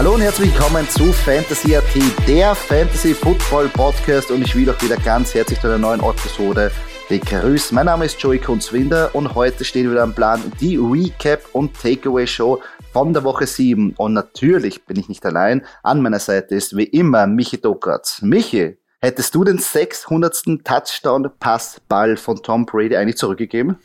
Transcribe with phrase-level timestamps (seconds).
[0.00, 1.84] Hallo und herzlich willkommen zu Fantasy AT,
[2.26, 6.72] der Fantasy Football Podcast und ich will euch wieder ganz herzlich zu einer neuen Episode
[7.10, 7.74] begrüßen.
[7.74, 12.26] Mein Name ist Joey Kunzwinder und heute steht wieder am Plan die Recap und Takeaway
[12.26, 12.62] Show
[12.94, 15.66] von der Woche 7 und natürlich bin ich nicht allein.
[15.82, 18.22] An meiner Seite ist wie immer Michi Dokratz.
[18.22, 20.64] Michi, hättest du den 600.
[20.64, 23.76] Touchdown-Passball von Tom Brady eigentlich zurückgegeben?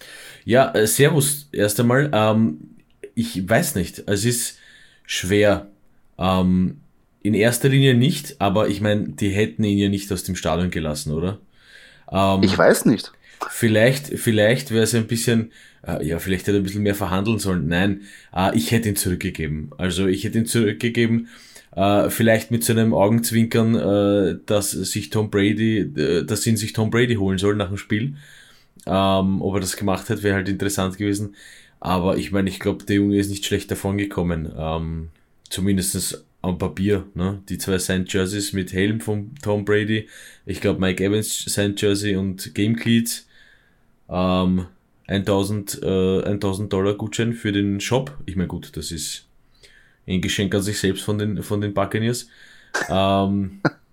[0.46, 2.10] Ja, äh, servus erst einmal.
[2.14, 2.78] Ähm,
[3.16, 4.60] ich weiß nicht, es ist
[5.04, 5.75] schwer
[6.18, 6.82] ähm,
[7.22, 10.70] in erster Linie nicht, aber ich meine, die hätten ihn ja nicht aus dem Stadion
[10.70, 11.40] gelassen, oder?
[12.12, 13.12] Ähm, ich weiß nicht.
[13.50, 15.52] Vielleicht, vielleicht wäre es ein bisschen,
[15.86, 17.68] äh, ja, vielleicht hätte er ein bisschen mehr verhandeln sollen.
[17.68, 18.02] Nein,
[18.36, 19.72] äh, ich hätte ihn zurückgegeben.
[19.78, 21.28] Also ich hätte ihn zurückgegeben,
[21.76, 26.74] äh, vielleicht mit so einem Augenzwinkern, äh, dass sich Tom Brady, äh, dass ihn sich
[26.74, 28.16] Tom Brady holen soll nach dem Spiel.
[28.86, 31.36] Ähm, ob er das gemacht hat, wäre halt interessant gewesen.
[31.80, 34.52] Aber ich meine, ich glaube, der Junge ist nicht schlecht davon gekommen.
[34.58, 35.10] Ähm,
[35.50, 37.42] zumindest am Papier, ne?
[37.50, 38.04] Die zwei St.
[38.08, 40.08] Jerseys mit Helm von Tom Brady.
[40.46, 41.74] Ich glaube Mike Evans St.
[41.78, 43.28] Jersey und Game Cleats.
[44.10, 44.68] Ähm,
[45.08, 48.18] 1000, äh, 1000 Dollar Gutschein für den Shop.
[48.26, 49.28] Ich meine, gut, das ist
[50.08, 52.28] ein Geschenk an sich selbst von den, von den Buccaneers.
[52.90, 53.62] Ähm,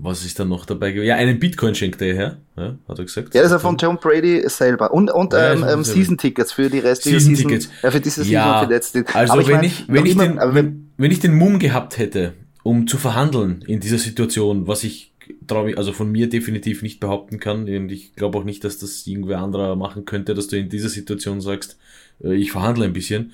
[0.00, 1.08] Was ist dann noch dabei gewesen?
[1.08, 3.34] Ja, einen Bitcoin schenkt er her, ja, hat er gesagt.
[3.34, 4.92] Ja, das ist ja von Tom Brady selber.
[4.92, 7.50] Und, und ja, ähm, ähm, Season-Tickets für die restliche Season.
[7.50, 9.04] Season ja, für diese Season ja, für letzte.
[9.12, 11.98] Also aber wenn ich, mein, ich, wenn ich den, wenn, wenn ich den Mumm gehabt
[11.98, 15.14] hätte, um zu verhandeln in dieser Situation, was ich
[15.48, 19.04] traue also von mir definitiv nicht behaupten kann, und ich glaube auch nicht, dass das
[19.04, 21.76] irgendwer anderer machen könnte, dass du in dieser Situation sagst,
[22.22, 23.32] äh, ich verhandle ein bisschen.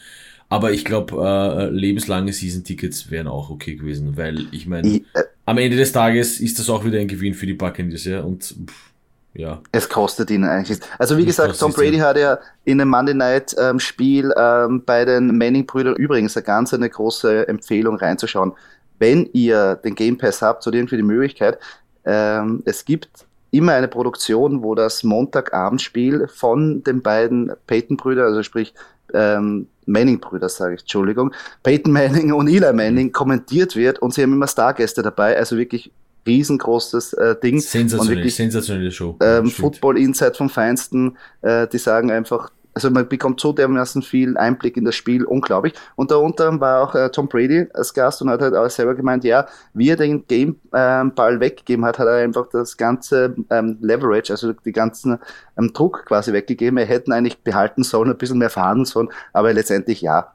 [0.54, 5.02] Aber ich glaube, äh, lebenslange Season-Tickets wären auch okay gewesen, weil ich meine, äh,
[5.46, 8.44] am Ende des Tages ist das auch wieder ein Gewinn für die Buccaneers, ja, und
[8.44, 8.92] pff,
[9.34, 9.60] ja.
[9.72, 10.78] Es kostet ihnen eigentlich.
[10.96, 15.04] Also wie gesagt, Tom Brady hat ja in einem Monday Night ähm, Spiel ähm, bei
[15.04, 18.52] den Manning-Brüdern übrigens eine ganz eine große Empfehlung reinzuschauen.
[19.00, 21.58] Wenn ihr den Game Pass habt, so irgendwie die Möglichkeit,
[22.04, 23.08] ähm, es gibt
[23.50, 28.72] immer eine Produktion, wo das Montagabendspiel von den beiden Peyton-Brüdern, also sprich
[29.12, 34.32] ähm, Manning-Brüder, sage ich, Entschuldigung, Peyton Manning und Eli Manning kommentiert wird und sie haben
[34.32, 35.90] immer Stargäste dabei, also wirklich
[36.26, 37.60] riesengroßes äh, Ding.
[37.60, 39.16] Sensationell, wirklich, sensationelle Show.
[39.20, 44.36] Ähm, Football Insight vom Feinsten, äh, die sagen einfach, also man bekommt so dermaßen viel
[44.36, 45.74] Einblick in das Spiel, unglaublich.
[45.94, 49.22] Und darunter war auch äh, Tom Brady als Gast und hat halt auch selber gemeint,
[49.22, 54.32] ja, wie er den Game-Ball ähm, weggegeben hat, hat er einfach das ganze ähm, Leverage,
[54.32, 55.18] also die ganzen
[55.56, 56.76] ähm, Druck quasi weggegeben.
[56.78, 60.32] Er hätten eigentlich behalten sollen, ein bisschen mehr verhandeln sollen, aber letztendlich ja,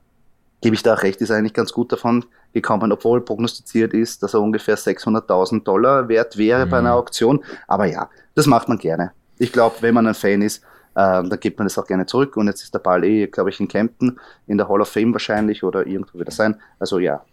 [0.61, 4.33] gebe ich da auch recht, ist eigentlich ganz gut davon gekommen, obwohl prognostiziert ist, dass
[4.33, 6.69] er ungefähr 600.000 Dollar wert wäre mhm.
[6.69, 6.99] bei einer mhm.
[6.99, 7.43] Auktion.
[7.67, 9.11] Aber ja, das macht man gerne.
[9.37, 10.63] Ich glaube, wenn man ein Fan ist,
[10.99, 12.35] ähm, da gibt man das auch gerne zurück.
[12.35, 15.13] Und jetzt ist der Ball eh, glaube ich, in Kempten, in der Hall of Fame
[15.13, 16.55] wahrscheinlich oder irgendwo wieder sein.
[16.77, 17.23] Also ja.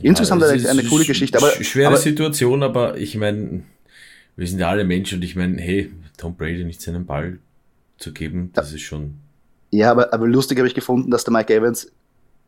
[0.00, 1.36] Insgesamt ja, eine, eine coole Geschichte.
[1.38, 3.62] Aber, schwere aber, Situation, aber ich meine,
[4.36, 7.38] wir sind ja alle Menschen und ich meine, hey, Tom Brady nicht seinen Ball
[7.98, 9.14] zu geben, das ist schon.
[9.70, 11.92] Ja, aber, aber lustig habe ich gefunden, dass der Mike Evans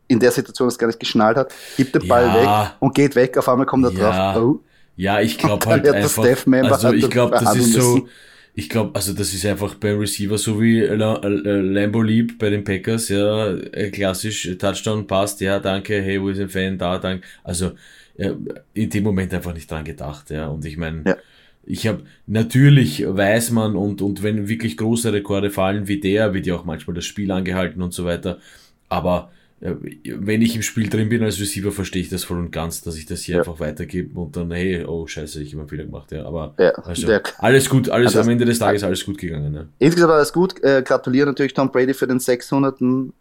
[0.07, 3.15] in der Situation das gar nicht geschnallt hat, gibt den Ball ja, weg und geht
[3.15, 4.43] weg, auf einmal kommt er ja, drauf.
[4.43, 4.59] Oh.
[4.95, 6.23] Ja, ich glaube halt einfach,
[6.73, 8.07] also ich glaube, das ist so,
[8.59, 13.07] ich glaube, also das ist einfach beim Receiver so wie Lambo Leap bei den Packers,
[13.09, 17.23] ja, äh, klassisch, Touchdown passt, ja, danke, hey, wo ist ein Fan, da, danke.
[17.43, 17.73] Also
[18.17, 18.33] ja,
[18.73, 20.47] in dem Moment einfach nicht dran gedacht, ja.
[20.47, 21.17] Und ich meine, ja.
[21.67, 26.47] ich habe natürlich weiß man und, und wenn wirklich große Rekorde fallen wie der, wird
[26.47, 28.39] ja auch manchmal das Spiel angehalten und so weiter.
[28.89, 32.83] Aber wenn ich im Spiel drin bin als Receiver, verstehe ich das voll und ganz,
[32.83, 33.41] dass ich das hier ja.
[33.41, 36.25] einfach weitergebe und dann, hey, oh scheiße, ich habe einen Fehler gemacht, ja.
[36.25, 37.07] Aber ja, also,
[37.39, 39.53] alles gut, alles also, am Ende des Tages alles gut gegangen.
[39.55, 39.65] Ja.
[39.79, 40.63] Insgesamt alles gut.
[40.63, 42.79] Äh, gratuliere natürlich Tom Brady für den 600.
[42.81, 43.11] Ähm,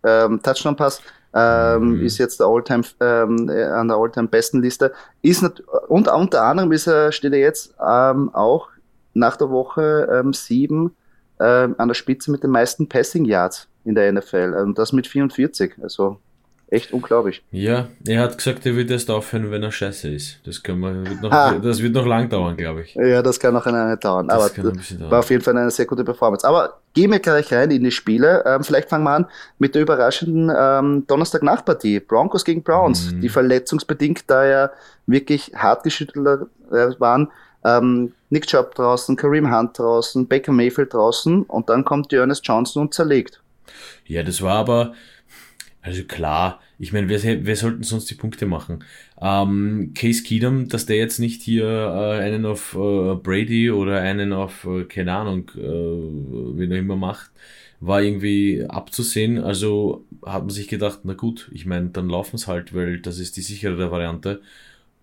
[0.42, 1.00] Touchdown-Pass.
[1.34, 2.04] Ähm, mhm.
[2.04, 4.92] Ist jetzt der Alltime, ähm, äh, an der Alltime besten Liste.
[5.22, 5.42] Ist
[5.88, 8.68] und unter anderem ist er, steht er jetzt ähm, auch
[9.14, 10.94] nach der Woche ähm, 7
[11.38, 14.54] äh, an der Spitze mit den meisten Passing Yards in der NFL.
[14.62, 15.74] Und das mit 44.
[15.82, 16.18] Also
[16.68, 17.42] echt unglaublich.
[17.52, 20.40] Ja, er hat gesagt, er wird erst aufhören, wenn er scheiße ist.
[20.44, 21.58] Das, können wir, wird noch, ah.
[21.58, 22.94] das wird noch lang dauern, glaube ich.
[22.94, 24.28] Ja, das kann noch eine dauern.
[24.28, 25.10] Das Aber dauern.
[25.10, 26.46] war auf jeden Fall eine sehr gute Performance.
[26.46, 28.42] Aber gehen wir gleich rein in die Spiele.
[28.44, 29.26] Ähm, vielleicht fangen wir an
[29.58, 32.00] mit der überraschenden ähm, Donnerstag-Nachtpartie.
[32.00, 33.20] Broncos gegen Browns, mhm.
[33.20, 34.70] die verletzungsbedingt da ja
[35.06, 37.30] wirklich hart geschüttelt äh, waren.
[37.64, 42.46] Ähm, Nick Chubb draußen, Kareem Hunt draußen, Baker Mayfield draußen und dann kommt die Ernest
[42.46, 43.40] Johnson und zerlegt.
[44.06, 44.94] Ja, das war aber,
[45.86, 48.84] also klar, ich meine, wer, wer sollten sonst die Punkte machen?
[49.20, 54.32] Ähm, Case Keenum, dass der jetzt nicht hier äh, einen auf äh, Brady oder einen
[54.32, 57.30] auf, äh, keine Ahnung, äh, wie er immer macht,
[57.78, 59.38] war irgendwie abzusehen.
[59.38, 63.20] Also hat man sich gedacht, na gut, ich meine, dann laufen es halt, weil das
[63.20, 64.42] ist die sichere Variante.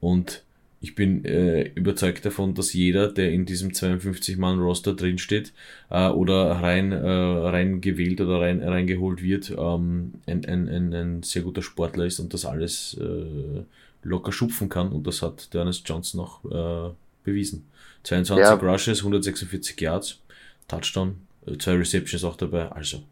[0.01, 0.43] Und
[0.83, 5.53] ich bin äh, überzeugt davon, dass jeder, der in diesem 52-Mann-Roster drinsteht
[5.89, 11.23] äh, oder rein, äh, rein gewählt oder rein, reingeholt wird, ähm, ein, ein, ein, ein
[11.23, 13.63] sehr guter Sportler ist und das alles äh,
[14.03, 14.91] locker schupfen kann.
[14.91, 16.93] Und das hat Dennis Johnson auch äh,
[17.23, 17.63] bewiesen.
[18.03, 18.53] 22 ja.
[18.55, 20.19] Rushes, 146 Yards,
[20.67, 21.15] Touchdown,
[21.45, 22.69] äh, zwei Receptions auch dabei.
[22.69, 23.03] Also,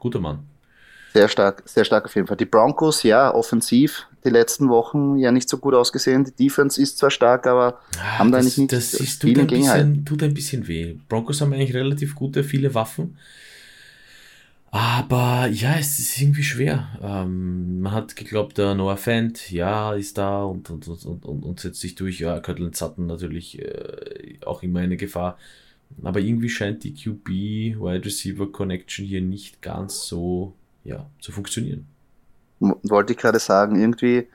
[0.00, 0.40] guter Mann.
[1.12, 2.36] Sehr stark, sehr stark auf jeden Fall.
[2.36, 6.24] Die Broncos, ja, offensiv, die letzten Wochen ja nicht so gut ausgesehen.
[6.24, 9.46] Die Defense ist zwar stark, aber ah, haben da das, nicht das ist, tut, ein
[9.46, 10.96] bisschen, tut ein bisschen weh.
[11.08, 13.16] Broncos haben eigentlich relativ gute, viele Waffen.
[14.72, 16.88] Aber ja, es ist irgendwie schwer.
[17.02, 21.60] Ähm, man hat geglaubt, der Noah Fant, ja, ist da und, und, und, und, und
[21.60, 22.20] setzt sich durch.
[22.20, 25.38] Ja, Kirtland Sutton natürlich äh, auch immer eine Gefahr.
[26.04, 30.54] Aber irgendwie scheint die QB-Wide Receiver Connection hier nicht ganz so
[30.84, 31.86] ja, zu funktionieren.
[32.58, 34.28] Wollte ich gerade sagen, irgendwie,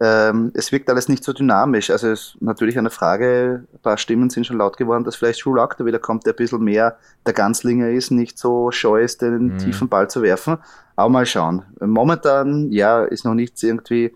[0.00, 1.90] ähm, es wirkt alles nicht so dynamisch.
[1.90, 5.44] Also es ist natürlich eine Frage, ein paar Stimmen sind schon laut geworden, dass vielleicht
[5.44, 9.02] Drew Lock da wieder kommt, der ein bisschen mehr der Ganzlinger ist, nicht so scheu
[9.02, 9.58] ist, den mhm.
[9.58, 10.58] tiefen Ball zu werfen.
[10.94, 11.62] Aber mal schauen.
[11.80, 14.14] Momentan, ja, ist noch nichts irgendwie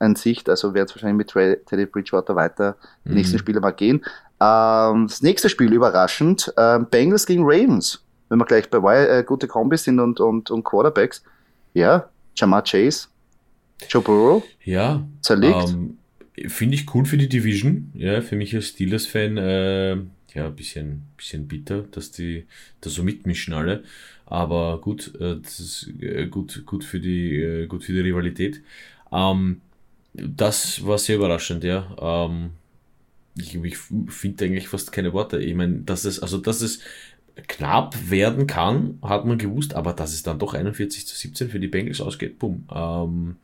[0.00, 3.14] in Sicht, also wird es wahrscheinlich mit Teddy Bridgewater weiter die mhm.
[3.16, 4.04] nächsten Spiele mal gehen.
[4.40, 8.03] Ähm, das nächste Spiel überraschend, äh, Bengals gegen Ravens
[8.34, 11.22] wenn wir gleich bei äh, gute Kombis sind und, und, und Quarterbacks,
[11.72, 13.06] ja, Jamar Chase,
[13.88, 15.68] Joe Burrow, ja, zerlegt.
[15.68, 15.98] Ähm,
[16.48, 17.92] Finde ich cool für die Division.
[17.94, 19.90] Ja, für mich als Steelers-Fan, äh,
[20.34, 22.46] ja, ein bisschen, bisschen bitter, dass die
[22.80, 23.84] da so mitmischen alle.
[24.26, 28.62] Aber gut, äh, das ist äh, gut, gut, für die, äh, gut für die Rivalität.
[29.12, 29.60] Ähm,
[30.12, 31.86] das war sehr überraschend, ja.
[32.00, 32.50] Ähm,
[33.36, 33.76] ich, ich
[34.08, 35.38] finde eigentlich fast keine Worte.
[35.38, 36.80] Ich meine, dass es, also dass es
[37.48, 41.58] knapp werden kann, hat man gewusst, aber dass es dann doch 41 zu 17 für
[41.58, 43.36] die Bengals ausgeht, bumm, ähm,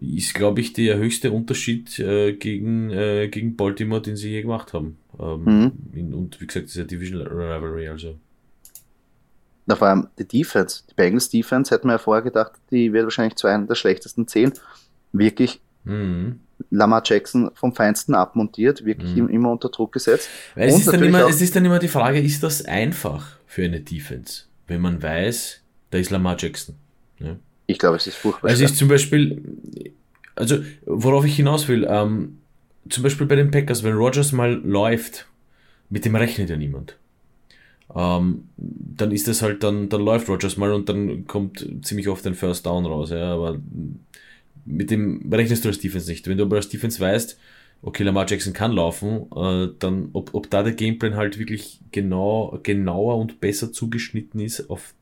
[0.00, 4.72] ist, glaube ich, der höchste Unterschied äh, gegen, äh, gegen Baltimore, den sie je gemacht
[4.72, 4.98] haben.
[5.18, 5.72] Ähm, mhm.
[5.94, 8.16] in, und wie gesagt, dieser Division Rivalry, also.
[9.66, 13.04] Na, vor allem die Defense, die Bengals Defense, hätten wir ja vorher gedacht, die wird
[13.04, 14.52] wahrscheinlich zu einer der schlechtesten zehn.
[15.12, 16.40] Wirklich mhm.
[16.70, 19.28] Lamar Jackson vom Feinsten abmontiert, wirklich mhm.
[19.28, 20.28] immer unter Druck gesetzt.
[20.54, 23.64] Weil es, ist dann immer, es ist dann immer die Frage, ist das einfach für
[23.64, 25.60] eine Defense, wenn man weiß,
[25.90, 26.74] da ist Lamar Jackson?
[27.18, 27.36] Ja.
[27.66, 28.50] Ich glaube, es ist furchtbar.
[28.50, 29.42] Also ist zum Beispiel,
[30.34, 32.38] also worauf ich hinaus will, ähm,
[32.88, 35.26] zum Beispiel bei den Packers, wenn Rogers mal läuft,
[35.90, 36.96] mit dem rechnet ja niemand.
[37.94, 42.26] Ähm, dann ist das halt, dann, dann läuft Rogers mal und dann kommt ziemlich oft
[42.26, 43.58] ein First Down raus, ja, aber
[44.66, 46.26] mit dem rechnest du als Defense nicht.
[46.28, 47.38] Wenn du aber als Defense weißt,
[47.82, 52.58] okay, Lamar Jackson kann laufen, äh, dann ob, ob da der Gameplan halt wirklich genau,
[52.62, 54.94] genauer und besser zugeschnitten ist auf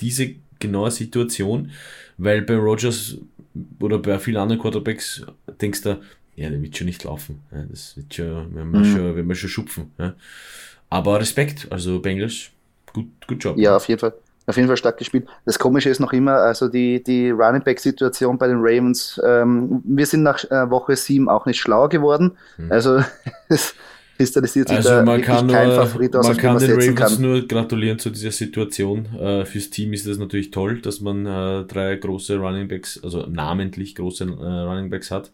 [0.00, 1.70] diese genaue Situation,
[2.18, 3.18] weil bei Rogers
[3.80, 5.24] oder bei vielen anderen Quarterbacks
[5.60, 6.00] denkst du,
[6.34, 7.40] ja, der wird schon nicht laufen.
[7.52, 8.84] Ja, das wird schon, wenn wir, mhm.
[8.84, 9.92] schon, wenn wir schon schupfen.
[9.98, 10.14] Ja.
[10.88, 12.50] Aber Respekt, also Bengals,
[12.92, 13.58] gut, gut Job.
[13.58, 14.14] Ja, auf jeden Fall
[14.46, 15.26] auf jeden Fall stark gespielt.
[15.44, 20.06] Das Komische ist noch immer, also die, die Running Back-Situation bei den Ravens, ähm, wir
[20.06, 22.32] sind nach äh, Woche 7 auch nicht schlauer geworden.
[22.56, 22.72] Hm.
[22.72, 23.02] Also
[23.48, 23.74] es
[24.16, 27.22] kristallisiert sich also da man kann kein nur, Favorit aus, man kann den Ravens kann.
[27.22, 29.06] nur gratulieren zu dieser Situation.
[29.18, 33.26] Äh, fürs Team ist das natürlich toll, dass man äh, drei große Running Backs, also
[33.26, 35.30] namentlich große äh, Running Backs hat.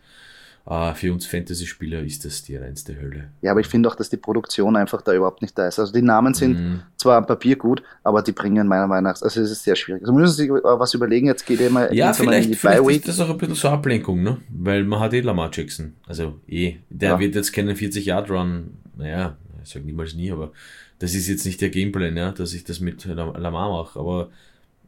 [0.71, 3.31] Uh, für uns Fantasy-Spieler ist das die reinste Hölle.
[3.41, 5.79] Ja, aber ich finde auch, dass die Produktion einfach da überhaupt nicht da ist.
[5.79, 6.83] Also die Namen sind mm.
[6.99, 10.03] zwar am Papier gut, aber die bringen meiner Meinung nach, also es ist sehr schwierig.
[10.03, 13.09] Also müssen Sie sich was überlegen, jetzt geht ihr mal ja, vielleicht, in die vielleicht
[13.09, 14.37] ist das auch ein bisschen so Ablenkung, ne?
[14.51, 15.95] Weil man hat eh Lamar Jackson.
[16.07, 17.19] Also eh, der ja.
[17.19, 20.53] wird jetzt keinen 40-Yard-Run, naja, ich sage niemals nie, aber
[20.99, 24.29] das ist jetzt nicht der Gameplan, ja, dass ich das mit Lamar mache, aber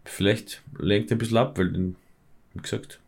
[0.05, 1.95] vielleicht lenkt ein bisschen ab, weil,
[2.53, 3.01] wie gesagt,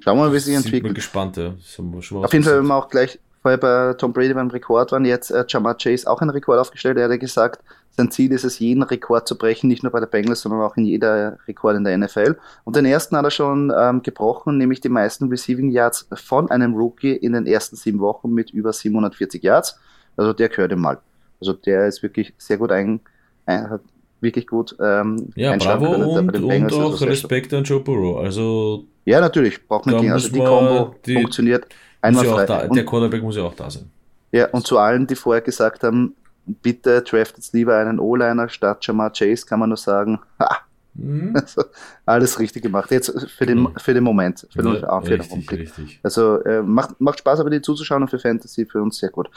[0.00, 0.76] Schauen wir mal, wie sich entwickelt.
[0.76, 1.48] Ich bin gespannt, ja.
[1.48, 5.30] Auf jeden Fall, wenn wir auch gleich weil bei Tom Brady beim Rekord waren, jetzt
[5.30, 6.98] äh, Jamar Chase auch einen Rekord aufgestellt.
[6.98, 7.62] Er hat gesagt,
[7.96, 10.76] sein Ziel ist es, jeden Rekord zu brechen, nicht nur bei der Bengals, sondern auch
[10.76, 12.36] in jeder Rekord in der NFL.
[12.64, 16.74] Und den ersten hat er schon ähm, gebrochen, nämlich die meisten Receiving Yards von einem
[16.74, 19.78] Rookie in den ersten sieben Wochen mit über 740 Yards.
[20.16, 20.98] Also der gehört ihm mal.
[21.40, 22.98] Also der ist wirklich sehr gut ein,
[23.46, 23.82] ein hat
[24.20, 28.24] wirklich gut ähm, Ja, bravo können, und, und auch Respekt an Joe Burrow.
[28.24, 30.12] Also ja, natürlich, braucht man gehen.
[30.12, 31.66] Also die Combo funktioniert
[32.02, 32.44] einwandfrei.
[32.44, 33.90] Da, der Quarterback muss ja auch da sein.
[34.32, 39.12] Ja, und zu allen, die vorher gesagt haben, bitte draftet lieber einen O-Liner statt Jamar
[39.12, 40.58] Chase, kann man nur sagen, ha,
[40.94, 41.32] mhm.
[41.34, 41.64] also,
[42.04, 42.90] alles richtig gemacht.
[42.90, 45.60] Jetzt für den, für den Moment, für, ja, den, für richtig, den Augenblick.
[45.60, 46.00] Richtig.
[46.02, 49.30] Also äh, macht, macht Spaß, aber die zuzuschauen und für Fantasy für uns sehr gut.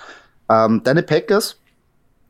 [0.49, 1.59] Ähm, deine Packers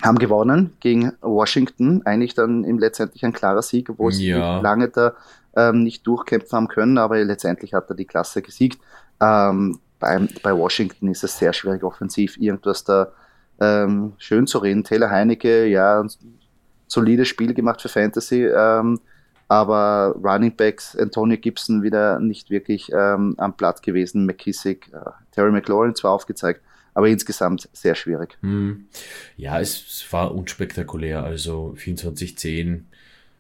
[0.03, 4.59] haben gewonnen gegen Washington, eigentlich dann im letztendlich ein klarer Sieg, obwohl sie ja.
[4.59, 5.13] lange da
[5.55, 8.79] ähm, nicht durchkämpfen haben können, aber letztendlich hat er die Klasse gesiegt.
[9.21, 13.11] Ähm, bei, bei Washington ist es sehr schwierig, offensiv irgendwas da
[13.59, 14.83] ähm, schön zu reden.
[14.83, 16.09] Taylor Heinecke, ja, ein
[16.87, 18.99] solides Spiel gemacht für Fantasy, ähm,
[19.47, 25.51] aber Running Backs, Antonio Gibson wieder nicht wirklich ähm, am Blatt gewesen, McKissick, äh, Terry
[25.51, 26.61] McLaurin zwar aufgezeigt,
[26.93, 28.37] aber insgesamt sehr schwierig.
[28.41, 28.87] Hm.
[29.37, 32.83] Ja, es, war unspektakulär, also 24-10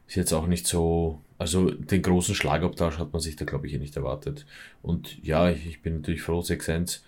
[0.07, 3.73] ist jetzt auch nicht so, also den großen Schlagabtausch hat man sich da glaube ich
[3.73, 4.45] eh nicht erwartet.
[4.81, 6.99] Und ja, ich, ich bin natürlich froh, 6-1,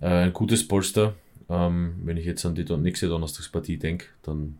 [0.00, 1.14] äh, ein gutes Polster,
[1.50, 4.58] ähm, wenn ich jetzt an die nächste Donnerstagspartie denke, dann.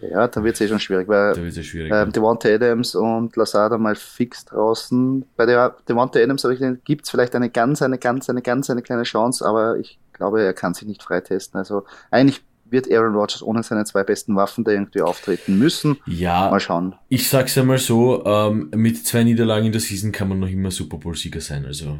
[0.00, 3.78] Ja, dann wird es eh schon schwierig, weil da schwierig, ähm, Devonta Adams und Lazada
[3.78, 5.24] mal fix draußen.
[5.36, 8.70] Bei der Devonta Adams habe ich gibt es vielleicht eine ganz, eine ganz, eine ganz,
[8.70, 11.58] eine kleine Chance, aber ich glaube, er kann sich nicht freitesten.
[11.58, 12.42] Also eigentlich
[12.74, 15.96] wird Aaron Rodgers ohne seine zwei besten Waffen da irgendwie auftreten müssen.
[16.06, 16.50] Ja.
[16.50, 16.94] Mal schauen.
[17.08, 20.48] Ich sag's ja mal so, ähm, mit zwei Niederlagen in der Season kann man noch
[20.48, 21.64] immer Super Bowl-Sieger sein.
[21.64, 21.98] Also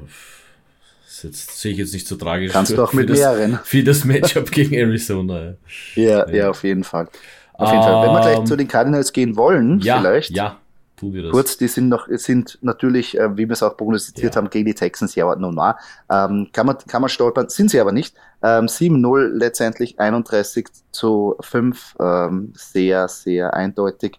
[1.23, 2.53] jetzt sehe ich jetzt nicht so tragisch.
[2.53, 3.59] Kannst für, du auch mit mehreren.
[3.65, 5.55] Für das Matchup gegen Arizona.
[5.95, 7.09] Ja, ja, ja, auf jeden Fall.
[7.55, 8.07] Auf jeden Fall.
[8.07, 10.31] Wenn wir gleich ähm, zu den Cardinals gehen wollen, ja, vielleicht.
[10.31, 10.59] Ja,
[10.97, 11.33] tun wir das.
[11.33, 14.41] Kurz, die sind noch, sind natürlich, äh, wie wir es auch prognostiziert ja.
[14.41, 15.77] haben, gegen die Texans ja nun mal.
[16.11, 18.15] Ähm, kann man, kann man stolpern, sind sie aber nicht.
[18.43, 24.19] Ähm, 7-0 letztendlich 31 zu 5, ähm, sehr, sehr eindeutig.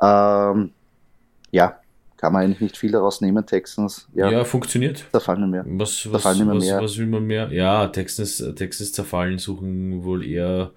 [0.00, 0.72] Ähm,
[1.50, 1.78] ja,
[2.22, 4.08] kann man eigentlich nicht viel daraus nehmen, Texans.
[4.14, 5.04] Ja, ja funktioniert.
[5.10, 5.64] Zerfallen mehr.
[5.66, 6.80] Was, was, zerfallen was, mehr.
[6.80, 7.52] was will man mehr?
[7.52, 10.70] Ja, Texans, Texans zerfallen, suchen wohl eher,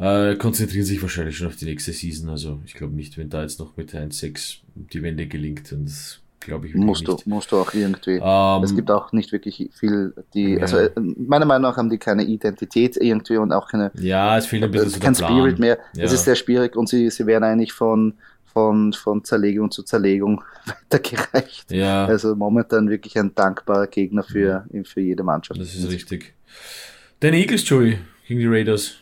[0.00, 2.28] äh, konzentrieren sich wahrscheinlich schon auf die nächste Season.
[2.28, 5.72] Also ich glaube nicht, wenn da jetzt noch mit 1-6 die Wende gelingt.
[5.72, 7.26] Und das glaube ich musst nicht.
[7.26, 8.18] Du, musst du auch irgendwie.
[8.18, 10.60] Um, ähm, es gibt auch nicht wirklich viel, die, ja.
[10.60, 13.90] also äh, meiner Meinung nach haben die keine Identität irgendwie und auch keine.
[13.98, 15.78] Ja, es fehlt ein bisschen kein Spirit mehr.
[15.94, 16.04] Ja.
[16.04, 18.14] Es ist sehr schwierig und sie, sie werden eigentlich von
[18.52, 21.70] von, von Zerlegung zu Zerlegung weitergereicht.
[21.70, 22.06] Ja.
[22.06, 25.60] Also momentan wirklich ein dankbarer Gegner für, für jede Mannschaft.
[25.60, 26.34] Das ist richtig.
[27.20, 28.96] Deine Eagles, Joey, gegen die Raiders.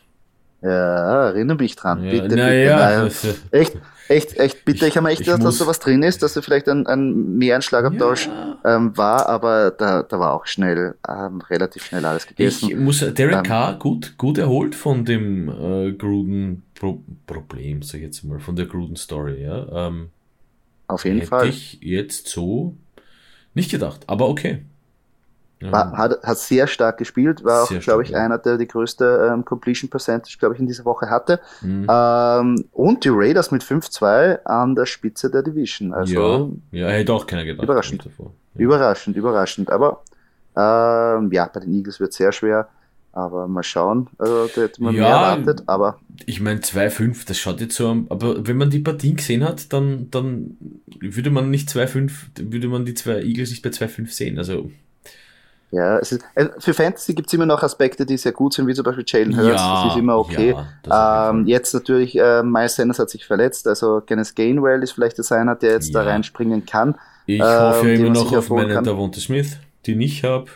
[0.66, 2.02] Ja, erinnere mich dran.
[2.02, 2.54] Ja, bitte, bitte.
[2.54, 3.06] Ja.
[3.52, 4.86] Echt, echt, echt, bitte.
[4.86, 6.86] Ich, ich habe mir echt gedacht, dass da was drin ist, dass da vielleicht ein,
[6.86, 8.58] ein mehr ein Schlagabtausch ja.
[8.64, 12.70] ähm, war, aber da, da war auch schnell, ähm, relativ schnell alles gegessen.
[12.70, 17.96] Ich muss Derek ähm, Carr gut, gut erholt von dem äh, Gruden Pro Problem, sag
[17.96, 19.88] ich jetzt mal, von der Gruden Story, ja.
[19.88, 20.10] Ähm,
[20.88, 21.46] auf jeden hätte Fall.
[21.46, 22.76] Hätte ich jetzt so
[23.54, 24.62] nicht gedacht, aber okay.
[25.58, 29.42] War, hat, hat sehr stark gespielt, war auch, glaube ich, einer, der die größte ähm,
[29.42, 31.40] Completion Percentage, glaube ich, in dieser Woche hatte.
[31.62, 31.86] Mhm.
[31.88, 35.94] Ähm, und die Raiders mit 5-2 an der Spitze der Division.
[35.94, 37.64] Also, ja, ja hätte auch keiner gedacht.
[37.64, 38.04] Überraschend.
[38.04, 38.26] Ja.
[38.54, 39.70] Überraschend, überraschend.
[39.70, 40.02] Aber
[40.56, 42.68] ähm, ja, bei den Eagles wird es sehr schwer.
[43.12, 45.98] Aber mal schauen, also da hätte man ja, mehr erwartet, aber.
[46.26, 50.10] Ich meine, 2-5, das schaut jetzt so aber wenn man die Partien gesehen hat, dann,
[50.10, 50.58] dann
[51.00, 52.10] würde man nicht 2-5,
[52.40, 54.36] würde man die zwei Eagles nicht bei 2-5 sehen.
[54.36, 54.70] Also
[55.72, 58.66] ja, es ist, also für Fantasy gibt es immer noch Aspekte, die sehr gut sind,
[58.66, 60.56] wie zum Beispiel Jalen Hurts, ja, das ist immer okay.
[60.86, 65.18] Ja, ähm, jetzt natürlich, äh, Miles Sanders hat sich verletzt, also Kenneth Gainwell ist vielleicht
[65.18, 66.04] das einer, der jetzt ja.
[66.04, 66.94] da reinspringen kann.
[67.26, 69.56] Ich hoffe ähm, immer noch auf meinen Davonta Smith,
[69.86, 70.46] den ich habe.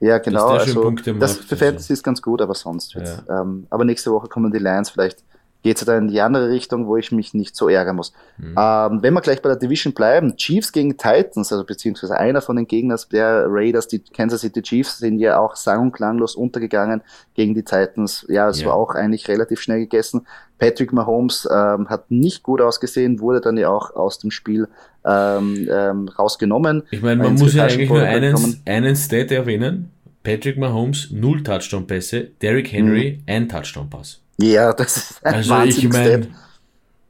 [0.00, 0.48] Ja, genau.
[0.48, 1.92] Also, das für Fantasy also.
[1.94, 3.22] ist ganz gut, aber sonst wird's.
[3.30, 5.24] Ähm, aber nächste Woche kommen die Lions vielleicht
[5.62, 8.12] geht es dann in die andere Richtung, wo ich mich nicht so ärgern muss.
[8.38, 8.54] Mhm.
[8.58, 12.56] Ähm, wenn wir gleich bei der Division bleiben, Chiefs gegen Titans, also beziehungsweise einer von
[12.56, 17.02] den Gegnern der Raiders, die Kansas City Chiefs, sind ja auch sang- und klanglos untergegangen
[17.34, 18.24] gegen die Titans.
[18.28, 18.68] Ja, es ja.
[18.68, 20.26] war auch eigentlich relativ schnell gegessen.
[20.58, 24.68] Patrick Mahomes ähm, hat nicht gut ausgesehen, wurde dann ja auch aus dem Spiel
[25.04, 26.84] ähm, ähm, rausgenommen.
[26.90, 29.90] Ich meine, man muss ja eigentlich nur einen, einen Stat erwähnen.
[30.22, 33.22] Patrick Mahomes, null Touchdown-Pässe, Derrick Henry, mhm.
[33.26, 34.22] ein Touchdown-Pass.
[34.38, 36.28] Ja, das ist ein Also ich meine,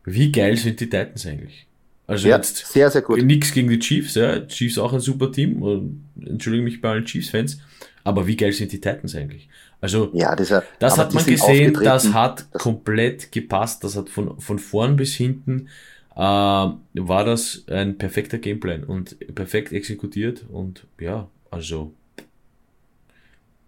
[0.04, 1.66] wie geil sind die Titans eigentlich?
[2.06, 3.20] Also ja, jetzt sehr, sehr gut.
[3.22, 4.40] Nix gegen die Chiefs, ja.
[4.46, 6.00] Chiefs auch ein super Team.
[6.24, 7.58] Entschuldige mich bei allen Chiefs-Fans.
[8.04, 9.48] Aber wie geil sind die Titans eigentlich?
[9.80, 14.40] Also, ja, dieser, das hat man gesehen, das hat das komplett gepasst, das hat von,
[14.40, 15.68] von vorn bis hinten
[16.14, 21.92] äh, war das ein perfekter Gameplan und perfekt exekutiert und ja, also.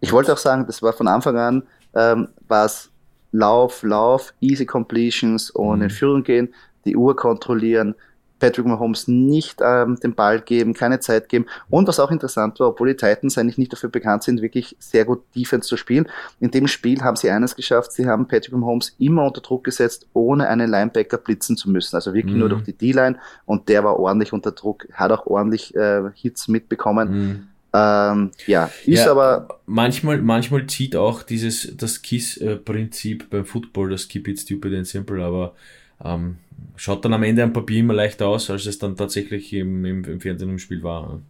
[0.01, 1.63] Ich wollte auch sagen, das war von Anfang an,
[1.95, 2.91] ähm, war es
[3.33, 5.85] Lauf, Lauf, Easy Completions und mhm.
[5.85, 6.55] in Führung gehen,
[6.85, 7.95] die Uhr kontrollieren,
[8.39, 11.47] Patrick Mahomes nicht ähm, den Ball geben, keine Zeit geben.
[11.71, 15.05] Und was auch interessant war, obwohl die Titans eigentlich nicht dafür bekannt sind, wirklich sehr
[15.05, 16.09] gut Defense zu spielen,
[16.41, 20.07] in dem Spiel haben sie eines geschafft, sie haben Patrick Mahomes immer unter Druck gesetzt,
[20.13, 21.97] ohne einen Linebacker blitzen zu müssen.
[21.97, 22.41] Also wirklich mhm.
[22.41, 26.49] nur durch die D-Line und der war ordentlich unter Druck, hat auch ordentlich äh, Hits
[26.49, 27.11] mitbekommen.
[27.11, 27.49] Mhm.
[27.73, 29.61] Ähm, ja, ist ja, aber.
[29.67, 35.23] Manchmal, manchmal zieht auch dieses, das KISS-Prinzip beim Football, das Keep it stupid and simple,
[35.23, 35.55] aber
[36.03, 36.39] ähm,
[36.77, 40.05] schaut dann am Ende am Papier immer leichter aus, als es dann tatsächlich im, im,
[40.05, 41.21] im Fernsehen im Spiel war.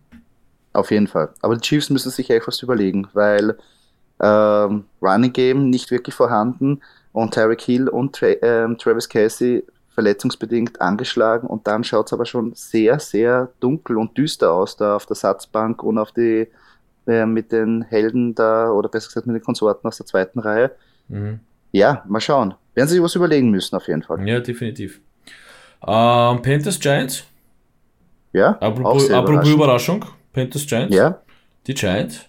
[0.73, 1.30] Auf jeden Fall.
[1.40, 3.57] Aber die Chiefs müssen sich echt was überlegen, weil
[4.23, 6.80] ähm, Running Game nicht wirklich vorhanden
[7.12, 9.64] und Tarek Hill und Tra ähm, Travis Casey
[9.98, 14.94] verletzungsbedingt angeschlagen und dann schaut es aber schon sehr, sehr dunkel und düster aus da
[14.94, 16.46] auf der Satzbank und auf die
[17.08, 20.70] äh, mit den Helden da oder besser gesagt mit den Konsorten aus der zweiten Reihe.
[21.08, 21.40] Mhm.
[21.72, 22.54] Ja, mal schauen.
[22.74, 24.24] Werden sie sich was überlegen müssen auf jeden Fall.
[24.28, 25.00] Ja, definitiv.
[25.84, 27.24] Ähm, Panthers Giants.
[28.32, 28.50] Ja.
[28.60, 30.04] Apropos, apropos Überraschung.
[30.32, 30.94] Panthers Giants.
[30.94, 31.18] Ja.
[31.66, 32.20] Die Giants.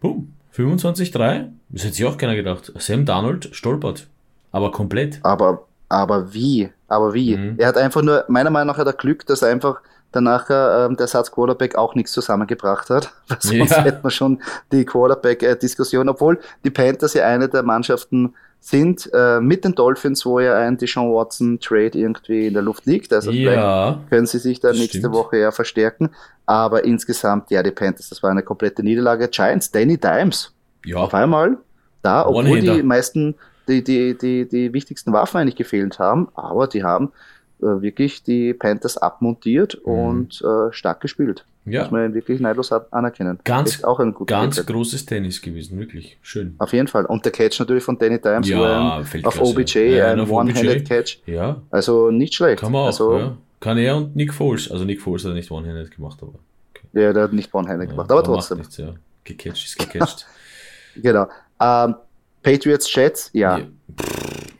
[0.00, 0.32] Boom.
[0.56, 1.48] 25-3.
[1.68, 2.72] Das hätte sich auch keiner gedacht.
[2.76, 4.08] Sam Donald stolpert.
[4.50, 5.20] Aber komplett.
[5.22, 6.70] Aber aber wie?
[6.88, 7.36] Aber wie?
[7.36, 7.56] Mhm.
[7.58, 10.96] Er hat einfach nur, meiner Meinung nach hat er Glück, dass er einfach danach ähm,
[10.96, 13.12] der Satz Quarterback auch nichts zusammengebracht hat.
[13.40, 13.82] Sonst ja.
[13.82, 19.64] hätte man schon die Quarterback-Diskussion, obwohl die Panthers ja eine der Mannschaften sind äh, mit
[19.64, 23.12] den Dolphins, wo ja ein Deshaun Watson Trade irgendwie in der Luft liegt.
[23.12, 25.14] Also ja, können sie sich da nächste stimmt.
[25.14, 26.10] Woche ja verstärken.
[26.46, 29.28] Aber insgesamt, ja, die Panthers, das war eine komplette Niederlage.
[29.28, 30.54] Giants, Danny Dimes.
[30.86, 30.98] Ja.
[30.98, 31.58] Auf einmal
[32.02, 33.34] da, obwohl die meisten
[33.68, 37.12] die, die, die, die wichtigsten Waffen eigentlich gefehlt haben, aber die haben
[37.60, 39.92] äh, wirklich die Panthers abmontiert mhm.
[39.92, 41.44] und äh, stark gespielt.
[41.64, 41.82] Ja.
[41.82, 43.38] Muss man wirklich neidlos anerkennen.
[43.44, 44.66] Ganz, auch ein ganz Catch.
[44.66, 46.18] großes Tennis gewesen, wirklich.
[46.20, 46.56] Schön.
[46.58, 47.06] Auf jeden Fall.
[47.06, 51.20] Und der Catch natürlich von Danny Dimes ja, auf OBJ, ja, ein One-Handed Catch.
[51.26, 51.62] Ja.
[51.70, 52.60] Also nicht schlecht.
[52.60, 53.36] Kann man auch, also, ja.
[53.60, 54.68] Kann er und Nick Foles.
[54.72, 56.34] Also Nick Foles hat nicht One-Handed gemacht, aber.
[56.74, 57.00] Okay.
[57.00, 58.58] Ja, der hat nicht One-Handed gemacht, aber trotzdem.
[58.58, 58.94] Nichts, ja.
[59.22, 60.26] Gecatcht ist gecatcht.
[60.96, 61.28] genau.
[61.60, 61.94] Ähm,
[62.42, 63.64] Patriots Jets, ja, ja.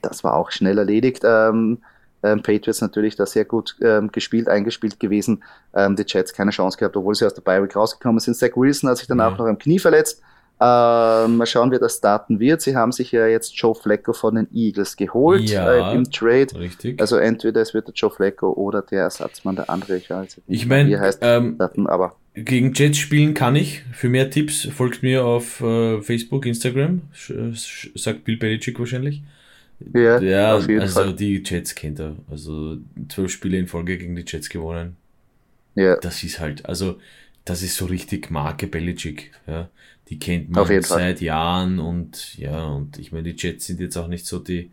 [0.03, 1.23] das war auch schnell erledigt.
[1.25, 1.79] Ähm,
[2.23, 5.43] ähm, Patriots natürlich da sehr gut ähm, gespielt, eingespielt gewesen.
[5.75, 8.37] Ähm, die Jets keine Chance gehabt, obwohl sie aus der Bayern rausgekommen sind.
[8.37, 10.23] Zach Wilson hat sich dann auch noch am Knie verletzt.
[10.61, 12.61] Ähm, mal schauen, wie das starten wird.
[12.61, 16.55] Sie haben sich ja jetzt Joe Flacco von den Eagles geholt ja, äh, im Trade.
[16.57, 17.01] Richtig.
[17.01, 19.97] Also entweder es wird der Joe Flacco oder der Ersatzmann, der andere.
[19.97, 21.57] Ich, weiß nicht, ich meine, ähm,
[21.89, 23.83] aber gegen Jets spielen kann ich.
[23.93, 27.03] Für mehr Tipps folgt mir auf äh, Facebook, Instagram,
[27.95, 29.23] sagt Bill Belichick wahrscheinlich.
[29.95, 31.15] Ja, ja also Fall.
[31.15, 32.17] die Jets kennt er.
[32.31, 34.97] Also zwölf Spiele in Folge gegen die Jets gewonnen.
[35.75, 35.97] Ja.
[35.97, 36.99] Das ist halt, also
[37.45, 39.33] das ist so richtig Marke Belichick.
[39.47, 39.69] Ja.
[40.09, 41.23] Die kennt man seit Fall.
[41.23, 44.71] Jahren und ja, und ich meine, die Jets sind jetzt auch nicht so die,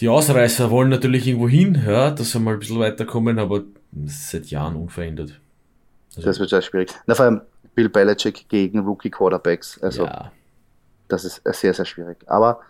[0.00, 3.64] die Ausreißer wollen natürlich irgendwo hin, ja, dass sie mal ein bisschen weiterkommen, aber
[4.04, 5.40] seit Jahren unverändert.
[6.16, 6.90] Also das wird sehr schwierig.
[7.06, 7.42] Na, vor allem
[7.74, 9.80] Bill Belichick gegen Rookie Quarterbacks.
[9.82, 10.32] Also, ja.
[11.08, 12.18] das ist sehr, sehr schwierig.
[12.26, 12.60] Aber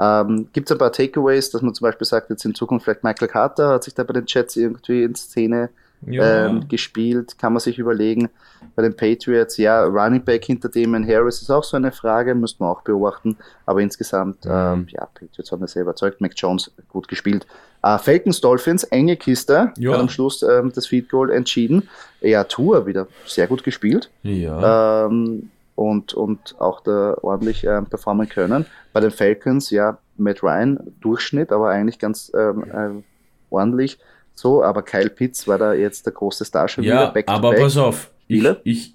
[0.00, 3.04] ähm, gibt es ein paar Takeaways, dass man zum Beispiel sagt, jetzt in Zukunft vielleicht
[3.04, 5.70] Michael Carter hat sich da bei den Jets irgendwie in Szene
[6.06, 6.46] ja.
[6.46, 8.28] ähm, gespielt, kann man sich überlegen.
[8.74, 12.62] Bei den Patriots, ja, Running Back hinter Damon Harris ist auch so eine Frage, müsste
[12.62, 13.36] man auch beobachten.
[13.66, 14.50] Aber insgesamt, mhm.
[14.50, 16.20] ähm, ja, Patriots haben mir sehr überzeugt.
[16.20, 17.46] Mac Jones gut gespielt.
[17.82, 19.92] Äh, Falcons Dolphins, enge Kiste, ja.
[19.92, 21.88] hat am Schluss ähm, das Feed Goal entschieden.
[22.20, 24.10] Ja, Tour wieder sehr gut gespielt.
[24.22, 25.06] Ja.
[25.06, 28.66] Ähm, und, und auch da ordentlich ähm, performen können.
[28.92, 33.02] Bei den Falcons, ja, Matt Ryan, Durchschnitt, aber eigentlich ganz ähm, äh,
[33.50, 33.98] ordentlich
[34.38, 37.12] so, aber Kyle Pitts war da jetzt der große Star schon ja, wieder.
[37.12, 38.94] Back aber pass auf, ich, ich,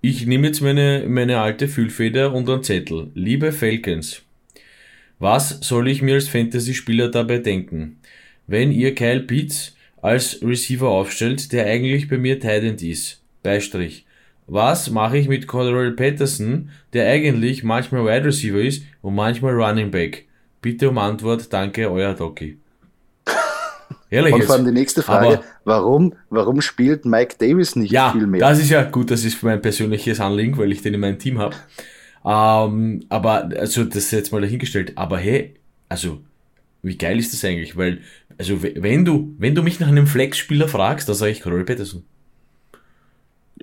[0.00, 3.10] ich nehme jetzt meine, meine alte Füllfeder und einen Zettel.
[3.14, 4.22] Liebe Falcons,
[5.18, 8.00] was soll ich mir als Fantasy-Spieler dabei denken?
[8.46, 13.22] Wenn ihr Kyle Pitts als Receiver aufstellt, der eigentlich bei mir Tident ist.
[13.42, 14.06] Beistrich.
[14.46, 19.90] Was mache ich mit Cordell Patterson, der eigentlich manchmal Wide Receiver ist und manchmal Running
[19.90, 20.26] Back?
[20.60, 22.58] Bitte um Antwort, danke, euer Doki.
[24.10, 28.10] Ehrlich und vor allem die nächste Frage, aber, warum, warum spielt Mike Davis nicht ja,
[28.10, 28.40] viel mehr?
[28.40, 31.38] Das ist ja gut, das ist mein persönliches Anliegen, weil ich den in meinem Team
[31.38, 31.54] habe.
[32.24, 34.92] Ähm, aber, also das ist jetzt mal dahingestellt.
[34.96, 35.54] Aber hey,
[35.88, 36.20] also,
[36.82, 37.76] wie geil ist das eigentlich?
[37.76, 38.00] Weil,
[38.36, 42.04] also wenn du, wenn du mich nach einem Flex-Spieler fragst, dann sage ich Corey Patterson.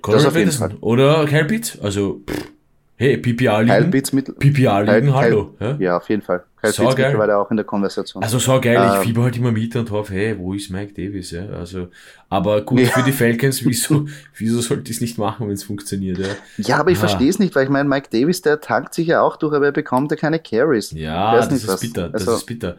[0.00, 0.78] Corey Patterson.
[0.80, 1.78] Oder Kyle Pitts.
[1.78, 2.52] Also, pff,
[2.98, 3.92] Hey, PPR-Ligen.
[3.92, 5.54] PPR-Ligen, hallo.
[5.60, 5.76] Ja?
[5.78, 6.42] ja, auf jeden Fall.
[6.60, 7.18] Kyle so geil.
[7.18, 8.22] war da auch in der Konversation.
[8.22, 10.92] Also so geil, ich ähm, fieber halt immer mit und hoffe, hey, wo ist Mike
[10.92, 11.30] Davis?
[11.30, 11.46] Ja?
[11.50, 11.88] Also,
[12.28, 12.88] aber gut, ja.
[12.88, 16.18] für die Falcons, wieso, wieso sollte ich es nicht machen, wenn es funktioniert?
[16.18, 16.26] Ja,
[16.58, 17.00] ja aber ich ah.
[17.00, 19.66] verstehe es nicht, weil ich meine, Mike Davis, der tankt sich ja auch durch, aber
[19.66, 20.92] er bekommt ja keine Carries.
[20.92, 21.80] Ja, das ist was.
[21.80, 22.76] bitter, das also, ist bitter.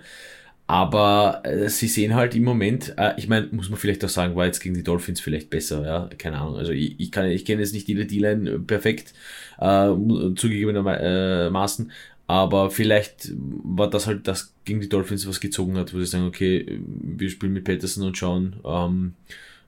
[0.70, 4.36] Aber äh, sie sehen halt im Moment, äh, ich meine, muss man vielleicht auch sagen,
[4.36, 6.58] war jetzt gegen die Dolphins vielleicht besser, ja, keine Ahnung.
[6.58, 9.16] Also ich, ich kann, ich kenne jetzt nicht die D-Line perfekt,
[9.58, 9.88] äh,
[10.36, 11.92] zugegebenermaßen,
[12.30, 16.28] aber vielleicht war das halt das gegen die Dolphins, was gezogen hat, wo sie sagen,
[16.28, 19.16] okay, wir spielen mit Patterson und schauen, ähm,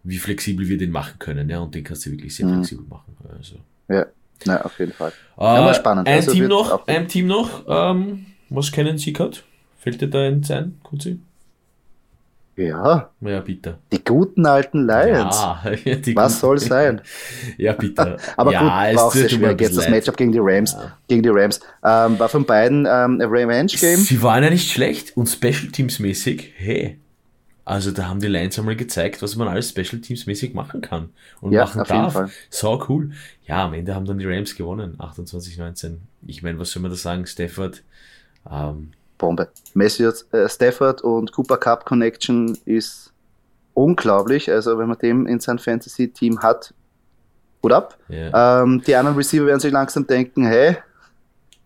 [0.04, 2.58] wie flexibel wir den machen können, ja, und den kannst du wirklich sehr mhm.
[2.58, 3.18] flexibel machen.
[3.36, 3.56] Also.
[3.90, 4.06] Ja,
[4.46, 5.12] na, auf jeden Fall.
[5.40, 6.08] Äh, ja, spannend.
[6.08, 9.38] Ein also Team noch, ein Team noch, ähm, was kennen Sie gerade?
[9.80, 11.20] Fällt dir da ein ein, Kuzi?
[12.68, 13.10] Ja.
[13.22, 13.78] Ja, bitte.
[13.92, 15.36] Die guten alten Lions.
[15.36, 15.62] Ja,
[16.16, 17.02] Was soll sein?
[17.58, 18.18] ja, bitte.
[18.38, 19.62] Aber ja, gut, war auch sehr schwierig.
[19.62, 20.74] Jetzt das Matchup gegen die Rams.
[20.74, 20.98] Ja.
[21.08, 21.60] Gegen die Rams.
[21.84, 24.00] Ähm, war von beiden ähm, Revenge-Game.
[24.00, 26.98] Sie waren ja nicht schlecht und Special Teams-mäßig, hey.
[27.64, 31.10] Also da haben die Lions einmal gezeigt, was man alles Special Teams mäßig machen kann
[31.42, 32.32] und ja, machen darf.
[32.50, 33.12] So cool.
[33.46, 35.98] Ja, am Ende haben dann die Rams gewonnen, 28-19.
[36.26, 37.26] Ich meine, was soll man da sagen?
[37.28, 37.84] Stafford,
[38.50, 39.50] ähm, Bombe.
[39.76, 43.14] Matthew äh, Stafford und Cooper Cup Connection ist
[43.74, 44.52] unglaublich.
[44.52, 46.74] Also wenn man den in sein Fantasy-Team hat,
[47.62, 47.98] gut ab.
[48.10, 48.64] Yeah.
[48.64, 50.78] Ähm, die anderen Receiver werden sich langsam denken, hey,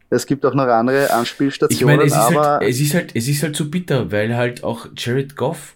[0.10, 1.80] es gibt auch noch andere Anspielstationen.
[1.80, 4.64] Ich meine, es, aber halt, es ist halt, es ist halt so bitter, weil halt
[4.64, 5.76] auch Jared Goff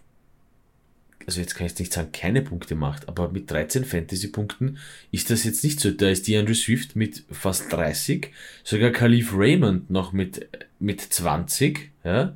[1.29, 4.79] also jetzt kann ich nicht sagen, keine Punkte macht, aber mit 13 Fantasy-Punkten
[5.11, 5.91] ist das jetzt nicht so.
[5.91, 8.31] Da ist DeAndre Swift mit fast 30,
[8.63, 10.47] sogar Khalif Raymond noch mit,
[10.79, 12.35] mit 20, ja.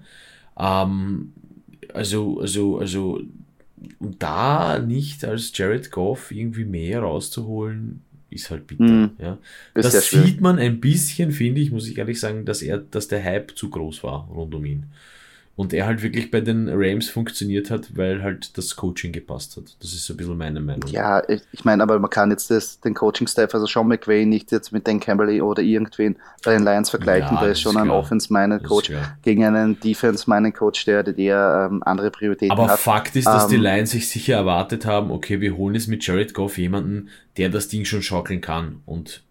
[0.60, 1.34] Ähm,
[1.92, 3.22] also, also, also,
[3.98, 8.84] und da nicht als Jared Goff irgendwie mehr rauszuholen, ist halt bitter.
[8.84, 9.40] Mm, ja.
[9.74, 13.24] Das sieht man ein bisschen, finde ich, muss ich ehrlich sagen, dass er, dass der
[13.24, 14.86] Hype zu groß war rund um ihn.
[15.56, 19.76] Und er halt wirklich bei den Rams funktioniert hat, weil halt das Coaching gepasst hat.
[19.80, 20.90] Das ist so ein bisschen meine Meinung.
[20.90, 24.72] Ja, ich, meine, aber man kann jetzt das, den Coaching-Staff, also Sean McVay, nicht jetzt
[24.72, 27.36] mit Dan Campbell oder irgendwen bei den Lions vergleichen.
[27.36, 32.64] Ja, da ist schon ein Offense-Minded-Coach gegen einen Defense-Minded-Coach, der, der ähm, andere Prioritäten aber
[32.64, 32.70] hat.
[32.72, 35.88] Aber Fakt ist, dass ähm, die Lions sich sicher erwartet haben, okay, wir holen jetzt
[35.88, 38.82] mit Jared Goff jemanden, der das Ding schon schaukeln kann.
[38.88, 39.22] Und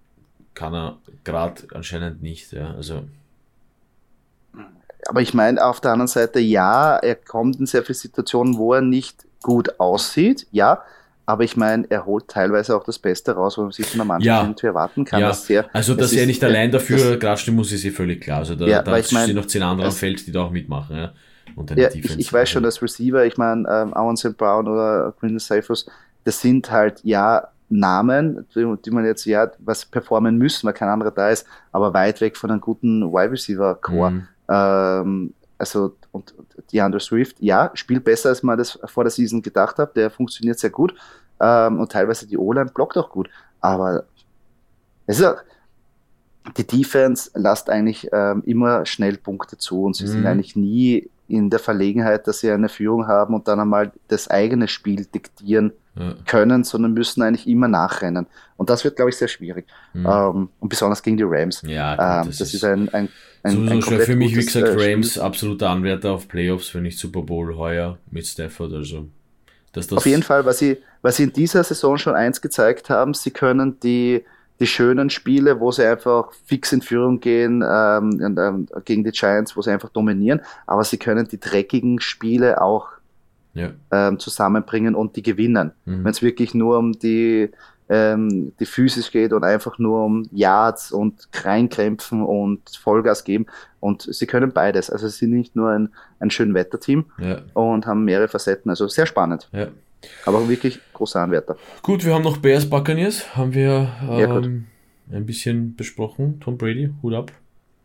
[0.54, 2.52] kann er gerade anscheinend nicht.
[2.52, 3.02] Ja, also
[5.08, 8.74] aber ich meine auf der anderen Seite, ja, er kommt in sehr viele Situationen, wo
[8.74, 10.82] er nicht gut aussieht, ja,
[11.24, 14.04] aber ich meine, er holt teilweise auch das Beste raus, was man sich von der
[14.04, 14.42] Mannschaft ja.
[14.42, 15.20] irgendwie erwarten kann.
[15.20, 15.32] Ja.
[15.32, 18.38] Sehr, also, dass er nicht allein dafür klatschen muss, ist eh völlig klar.
[18.38, 20.96] Also, da, ja, da ich mein, noch zehn andere am Feld, die da auch mitmachen.
[20.96, 21.12] Ja,
[21.54, 24.36] und ja ich, ich weiß schon, dass Receiver, ich meine, ähm, Owen St.
[24.36, 25.86] Brown oder Quinton Cyphers,
[26.24, 31.10] das sind halt, ja, Namen, die, man jetzt, ja, was performen müssen, weil kein anderer
[31.10, 34.10] da ist, aber weit weg von einem guten Wide Receiver Core.
[34.10, 34.28] Mhm.
[34.52, 36.34] Ähm, also, und
[36.72, 39.96] DeAndre Swift, ja, spielt besser, als man das vor der Season gedacht hat.
[39.96, 40.94] Der funktioniert sehr gut.
[41.40, 43.30] Ähm, und teilweise die O-Line blockt auch gut.
[43.60, 44.04] Aber
[45.06, 45.38] es ist auch,
[46.56, 50.08] die Defense lasst eigentlich ähm, immer schnell Punkte zu und sie mhm.
[50.08, 54.28] sind eigentlich nie in der Verlegenheit, dass sie eine Führung haben und dann einmal das
[54.28, 56.14] eigene Spiel diktieren ja.
[56.26, 58.26] können, sondern müssen eigentlich immer nachrennen.
[58.56, 59.66] Und das wird, glaube ich, sehr schwierig.
[59.94, 60.06] Mhm.
[60.06, 61.62] Ähm, und besonders gegen die Rams.
[61.66, 63.08] Ja, gut, ähm, das, das, ist ein, ein,
[63.42, 66.98] ein, so, ein für mich, wie gesagt, äh, Rams absoluter Anwärter auf Playoffs, wenn nicht
[66.98, 68.72] Super Bowl heuer mit Stafford.
[68.74, 69.08] Also,
[69.72, 72.90] dass das auf jeden Fall, was sie, was sie in dieser Saison schon eins gezeigt
[72.90, 74.24] haben, sie können die
[74.62, 79.10] die schönen Spiele, wo sie einfach fix in Führung gehen ähm, und, ähm, gegen die
[79.10, 82.90] Giants, wo sie einfach dominieren, aber sie können die dreckigen Spiele auch
[83.54, 83.70] ja.
[83.90, 85.72] ähm, zusammenbringen und die gewinnen.
[85.84, 86.04] Mhm.
[86.04, 87.50] Wenn es wirklich nur um die,
[87.88, 93.46] ähm, die physisch geht und einfach nur um Yards und reinkrämpfen und Vollgas geben.
[93.80, 94.90] Und sie können beides.
[94.90, 95.88] Also sie sind nicht nur ein,
[96.20, 97.40] ein schön Wetterteam ja.
[97.54, 98.70] und haben mehrere Facetten.
[98.70, 99.48] Also sehr spannend.
[99.50, 99.66] Ja.
[100.24, 101.56] Aber wirklich großer Anwärter.
[101.82, 104.66] Gut, wir haben noch Bears Buccaneers, haben wir ähm,
[105.10, 106.40] ja, ein bisschen besprochen.
[106.40, 107.32] Tom Brady, Hut ab.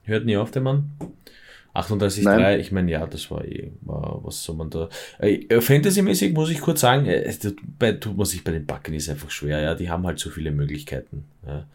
[0.03, 0.91] Hört nie auf, der Mann.
[1.77, 4.89] 38,3, ich meine, ja, das war eh, was soll man da.
[5.19, 7.31] Äh, Fantasy-mäßig muss ich kurz sagen, äh,
[7.77, 10.51] bei, tut man sich bei den Buccaneers einfach schwer, ja, die haben halt so viele
[10.51, 11.25] Möglichkeiten.
[11.45, 11.67] Ja.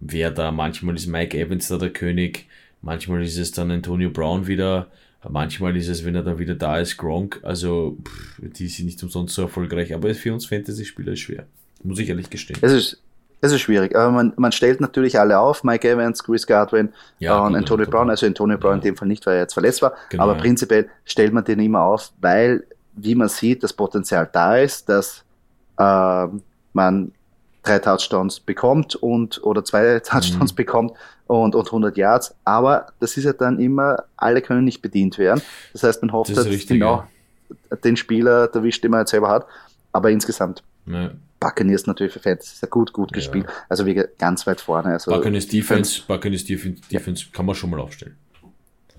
[0.00, 2.46] Wer da, manchmal ist Mike Evans da der König,
[2.80, 4.88] manchmal ist es dann Antonio Brown wieder,
[5.30, 9.02] manchmal ist es, wenn er dann wieder da ist, Gronk, also pff, die sind nicht
[9.02, 11.46] umsonst so erfolgreich, aber für uns Fantasy-Spieler ist schwer,
[11.82, 12.58] muss ich ehrlich gestehen.
[12.62, 13.02] Es ist,
[13.40, 17.38] es ist schwierig, aber man, man stellt natürlich alle auf, Mike Evans, Chris Godwin ja,
[17.38, 18.76] und Antonio Brown, also Antonio Brown ja.
[18.76, 20.40] in dem Fall nicht, weil er jetzt verletzt war, genau, aber ja.
[20.40, 25.24] prinzipiell stellt man den immer auf, weil, wie man sieht, das Potenzial da ist, dass
[25.78, 26.26] äh,
[26.72, 27.12] man
[27.66, 30.56] drei Touchdowns bekommt und oder zwei Touchdowns mhm.
[30.56, 30.92] bekommt
[31.26, 32.34] und, und 100 Yards.
[32.44, 35.42] Aber das ist ja dann immer, alle können nicht bedient werden.
[35.72, 37.04] Das heißt, man hofft, dass genau
[37.84, 39.46] den Spieler erwischt, den man jetzt selber hat.
[39.92, 41.10] Aber insgesamt ja.
[41.40, 43.16] Buccaneers natürlich für Fans ist ja gut, gut ja.
[43.16, 43.46] gespielt.
[43.68, 44.92] Also wie ganz weit vorne.
[44.92, 48.16] Also Buccaneers Defense, Buccaneers Defense, Defense kann man schon mal aufstellen.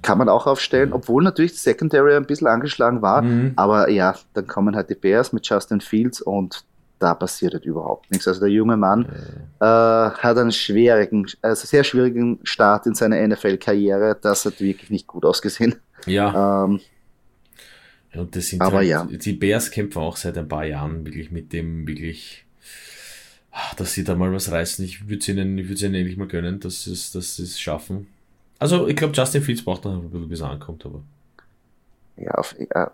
[0.01, 3.23] Kann man auch aufstellen, obwohl natürlich die Secondary ein bisschen angeschlagen war.
[3.23, 3.53] Mhm.
[3.55, 6.63] Aber ja, dann kommen halt die Bears mit Justin Fields und
[6.99, 8.27] da passiert halt überhaupt nichts.
[8.27, 9.05] Also der junge Mann
[9.59, 14.17] äh, hat einen schwierigen, also sehr schwierigen Start in seiner NFL-Karriere.
[14.21, 15.75] Das hat wirklich nicht gut ausgesehen.
[16.05, 16.65] Ja.
[16.65, 16.79] Ähm,
[18.13, 19.05] ja und das sind aber halt, ja.
[19.05, 22.45] die Bears kämpfen auch seit ein paar Jahren wirklich mit dem wirklich,
[23.77, 24.83] dass sie da mal was reißen.
[24.83, 27.43] Ich würde es ihnen, ich würde ihnen endlich mal gönnen, dass sie es, dass sie
[27.43, 28.07] es schaffen.
[28.59, 31.03] Also ich glaube, Justin Fields braucht noch ein bisschen, bis er ankommt, aber.
[32.15, 32.91] Ja, auf, ja,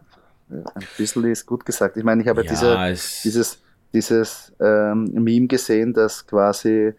[0.50, 1.98] ein bisschen ist gut gesagt.
[1.98, 3.60] Ich meine, ich habe ja, diese, dieses
[3.94, 6.94] dieses ähm, Meme gesehen, dass quasi,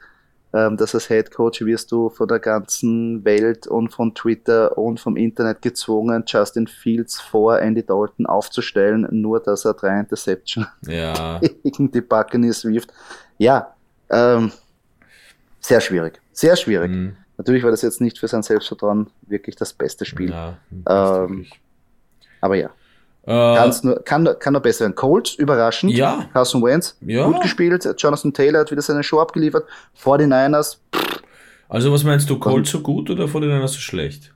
[0.52, 5.00] ähm, dass als Head Coach wirst du von der ganzen Welt und von Twitter und
[5.00, 11.40] vom Internet gezwungen, Justin Fields vor Andy Dalton aufzustellen, nur dass er drei Interception ja.
[11.62, 12.92] gegen die Buccaneers wirft.
[13.38, 13.74] Ja,
[14.11, 14.52] ähm,
[15.61, 16.90] sehr schwierig, sehr schwierig.
[16.90, 17.16] Mhm.
[17.37, 20.30] Natürlich war das jetzt nicht für sein Selbstvertrauen wirklich das beste Spiel.
[20.30, 20.57] Ja,
[20.88, 21.46] ähm,
[22.40, 22.70] aber ja.
[23.26, 24.94] Äh, nur, kann, kann noch besser werden.
[24.94, 25.92] Colts, überraschend.
[25.92, 26.26] Ja.
[26.32, 27.26] Carson Wentz, ja.
[27.26, 27.88] gut gespielt.
[27.96, 29.64] Jonathan Taylor hat wieder seine Show abgeliefert.
[30.02, 30.76] 49ers.
[30.94, 31.22] Pff.
[31.68, 34.34] Also was meinst du, Colts so gut oder 49ers so schlecht?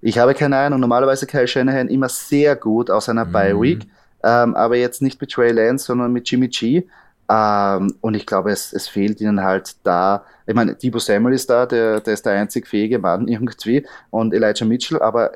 [0.00, 0.80] Ich habe keine Ahnung.
[0.80, 3.32] Normalerweise Kyle Shanahan immer sehr gut aus einer mhm.
[3.32, 3.86] Bye Week.
[4.22, 6.84] Ähm, aber jetzt nicht mit Trey Lance, sondern mit Jimmy G.
[7.28, 10.24] Ähm, und ich glaube, es, es fehlt ihnen halt da.
[10.46, 13.86] Ich meine, Debo Samuel ist da, der, der ist der einzig fähige Mann irgendwie.
[14.10, 15.32] Und Elijah Mitchell, aber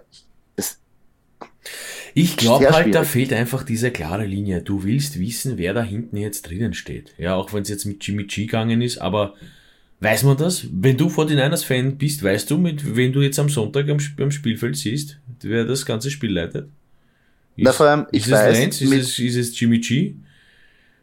[0.56, 0.78] es,
[2.14, 2.92] ich glaube halt, schwierig.
[2.92, 4.62] da fehlt einfach diese klare Linie.
[4.62, 7.12] Du willst wissen, wer da hinten jetzt drinnen steht.
[7.18, 9.34] Ja, auch wenn es jetzt mit Jimmy G gegangen ist, aber
[10.00, 10.66] weiß man das?
[10.70, 14.76] Wenn du 49ers-Fan bist, weißt du, mit wem du jetzt am Sonntag am, am Spielfeld
[14.76, 16.68] siehst, wer das ganze Spiel leitet?
[17.56, 18.84] Ist, Na, vor allem, ich ist weiß, es Lance?
[18.84, 20.14] Ist, es, ist es Jimmy G?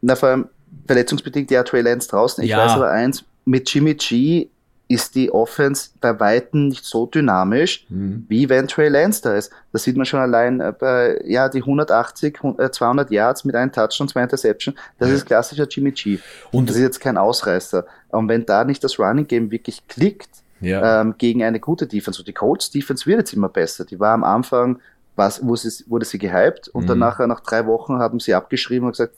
[0.01, 0.45] Na, vor allem,
[0.87, 2.43] verletzungsbedingt ja Trey Lance draußen.
[2.43, 2.57] Ich ja.
[2.57, 4.47] weiß aber eins, mit Jimmy G
[4.91, 8.25] ist die Offense bei Weitem nicht so dynamisch, mhm.
[8.27, 9.51] wie wenn Trey Lance da ist.
[9.71, 12.39] Das sieht man schon allein äh, bei, ja, die 180,
[12.71, 14.75] 200 äh, Yards mit einem Touchdown, zwei Interception.
[14.99, 15.15] Das ja.
[15.15, 16.19] ist klassischer Jimmy G.
[16.51, 17.85] Und das ist jetzt kein Ausreißer.
[18.09, 21.01] Und wenn da nicht das Running Game wirklich klickt, ja.
[21.01, 23.85] ähm, gegen eine gute Defense, und die Colts Defense wird jetzt immer besser.
[23.85, 24.79] Die war am Anfang,
[25.15, 26.87] was, wo sie, wurde sie gehypt und mhm.
[26.87, 29.15] dann nachher nach drei Wochen haben sie abgeschrieben und gesagt,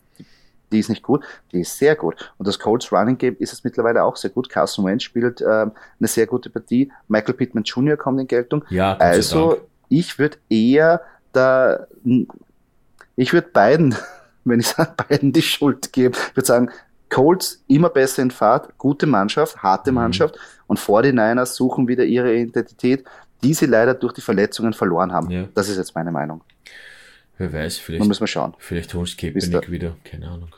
[0.74, 2.34] die ist nicht gut, die ist sehr gut.
[2.38, 4.50] Und das Colts Running Game ist es mittlerweile auch sehr gut.
[4.50, 6.92] Carson Wentz spielt ähm, eine sehr gute Partie.
[7.08, 7.96] Michael Pittman Jr.
[7.96, 8.66] kommt in Geltung.
[8.70, 11.88] Ja, also ich würde eher da,
[13.16, 13.96] ich würde beiden,
[14.44, 16.16] wenn ich sage, beiden die Schuld geben.
[16.30, 16.70] Ich würde sagen,
[17.10, 19.96] Colts immer besser in Fahrt, gute Mannschaft, harte mhm.
[19.96, 23.06] Mannschaft und 49ers suchen wieder ihre Identität,
[23.44, 25.30] die sie leider durch die Verletzungen verloren haben.
[25.30, 25.48] Ja.
[25.54, 26.42] Das ist jetzt meine Meinung.
[27.38, 28.06] Wer weiß, vielleicht.
[28.06, 28.54] müssen wir schauen.
[28.58, 30.56] Vielleicht holst Kaepernick wieder, keine Ahnung.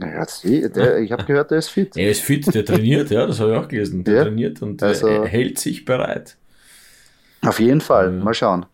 [0.00, 1.96] Der, ich habe gehört, der ist fit.
[1.96, 4.04] Er ist fit, der trainiert, ja, das habe ich auch gelesen.
[4.04, 6.36] Der ja, trainiert und also, er hält sich bereit.
[7.42, 8.24] Auf jeden Fall, ja.
[8.24, 8.66] mal schauen.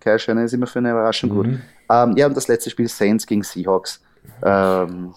[0.00, 1.34] Kai Scheiner ist immer für eine Überraschung mhm.
[1.34, 1.46] gut.
[1.90, 4.02] Ähm, ja, und das letzte Spiel Saints gegen Seahawks.
[4.42, 5.14] Ähm,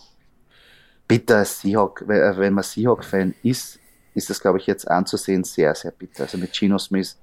[1.07, 3.79] bitter Seahawk, äh, wenn man Seahawk-Fan ist,
[4.13, 6.23] ist das, glaube ich, jetzt anzusehen sehr, sehr bitter.
[6.23, 7.17] Also mit Gino Smith.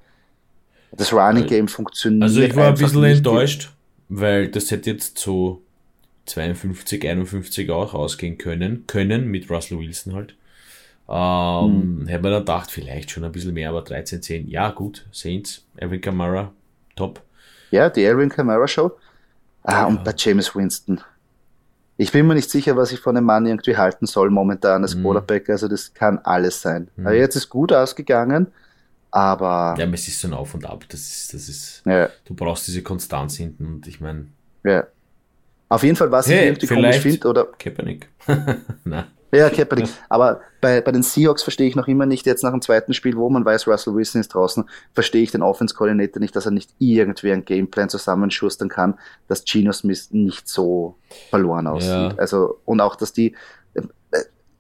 [0.92, 2.22] Das Running Game funktioniert.
[2.22, 3.70] Also ich war ein bisschen enttäuscht,
[4.09, 5.62] weil das hätte jetzt so
[6.26, 10.34] 52, 51 auch rausgehen können, können mit Russell Wilson halt.
[11.08, 12.06] Ähm, hm.
[12.08, 15.64] Hätte man dann gedacht, vielleicht schon ein bisschen mehr, aber 13, 10, ja gut, Saints,
[15.80, 16.52] Alvin Kamara,
[16.96, 17.22] top.
[17.70, 18.92] Ja, die Alvin Kamara Show.
[19.62, 19.86] Ah, ja.
[19.86, 21.00] und bei James Winston.
[21.96, 24.94] Ich bin mir nicht sicher, was ich von dem Mann irgendwie halten soll momentan als
[24.94, 25.02] mhm.
[25.02, 25.48] Quarterback.
[25.48, 26.88] Also das kann alles sein.
[26.96, 27.06] Mhm.
[27.06, 28.48] Also jetzt ist gut ausgegangen,
[29.10, 29.74] aber.
[29.78, 30.84] Ja, es ist so ein Auf und Ab.
[30.88, 31.82] Das ist, das ist.
[31.86, 32.10] Ja.
[32.24, 34.26] Du brauchst diese Konstanz hinten und ich meine.
[34.62, 34.86] Ja.
[35.68, 37.46] Auf jeden Fall, was hey, ich irgendwie komisch finde, oder.
[37.59, 38.09] Kaepernick.
[39.33, 39.88] Ja, Kaepernick.
[40.09, 43.16] Aber bei, bei den Seahawks verstehe ich noch immer nicht, jetzt nach dem zweiten Spiel,
[43.16, 46.70] wo man weiß, Russell Wilson ist draußen, verstehe ich den Offense-Koordinator nicht, dass er nicht
[46.79, 50.96] irgendwie einen Gameplan zusammenschustern kann, dass Geno Smith nicht so
[51.29, 51.90] verloren aussieht.
[51.90, 52.14] Ja.
[52.16, 53.35] Also, und auch, dass die,
[53.74, 53.83] äh,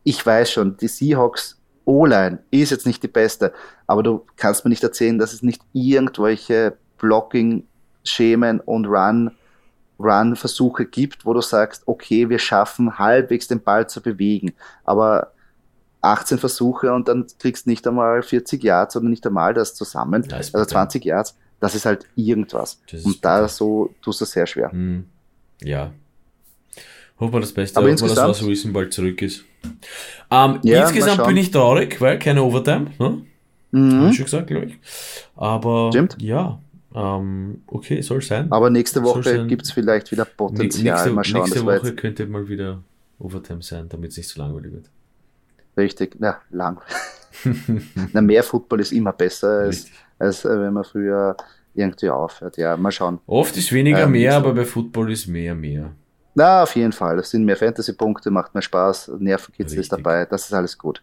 [0.02, 3.52] ich weiß schon, die Seahawks O-Line ist jetzt nicht die beste,
[3.86, 9.30] aber du kannst mir nicht erzählen, dass es nicht irgendwelche Blocking-Schemen und Run-
[9.98, 14.52] Run-Versuche gibt, wo du sagst, okay, wir schaffen halbwegs den Ball zu bewegen,
[14.84, 15.32] aber
[16.02, 20.54] 18 Versuche und dann kriegst nicht einmal 40 Yards oder nicht einmal das zusammen, das
[20.54, 22.80] also 20 Yards, das ist halt irgendwas.
[23.04, 24.70] Und da so tust du sehr schwer.
[24.70, 25.06] Hm.
[25.62, 25.92] Ja.
[27.18, 29.44] Hoffen wir das Beste, aber insgesamt, dass Russell Wilson bald zurück ist.
[30.30, 33.22] Ähm, ja, insgesamt bin ich traurig, weil keine Overtime, ne?
[33.70, 34.00] Mhm.
[34.02, 34.78] Hab ich schon gesagt, glaube ich.
[35.34, 36.16] Aber Stimmt.
[36.20, 36.60] ja,
[36.96, 38.50] ähm, okay, soll sein.
[38.50, 40.94] Aber nächste Woche gibt es vielleicht wieder Potenzial.
[40.94, 42.82] Nächste, mal schauen, nächste Woche könnte mal wieder
[43.18, 44.90] Overtime sein, damit es nicht so langweilig wird.
[45.76, 46.80] Richtig, na, lang.
[48.12, 51.36] na, mehr Football ist immer besser, als, als äh, wenn man früher
[51.74, 52.56] irgendwie aufhört.
[52.56, 53.18] Ja, mal schauen.
[53.26, 55.92] Oft ist weniger ähm, mehr, aber bei Football ist mehr mehr.
[56.34, 57.18] Na, auf jeden Fall.
[57.18, 61.02] Es sind mehr Fantasy-Punkte, macht mehr Spaß, Nervenkitzel ist dabei, das ist alles gut.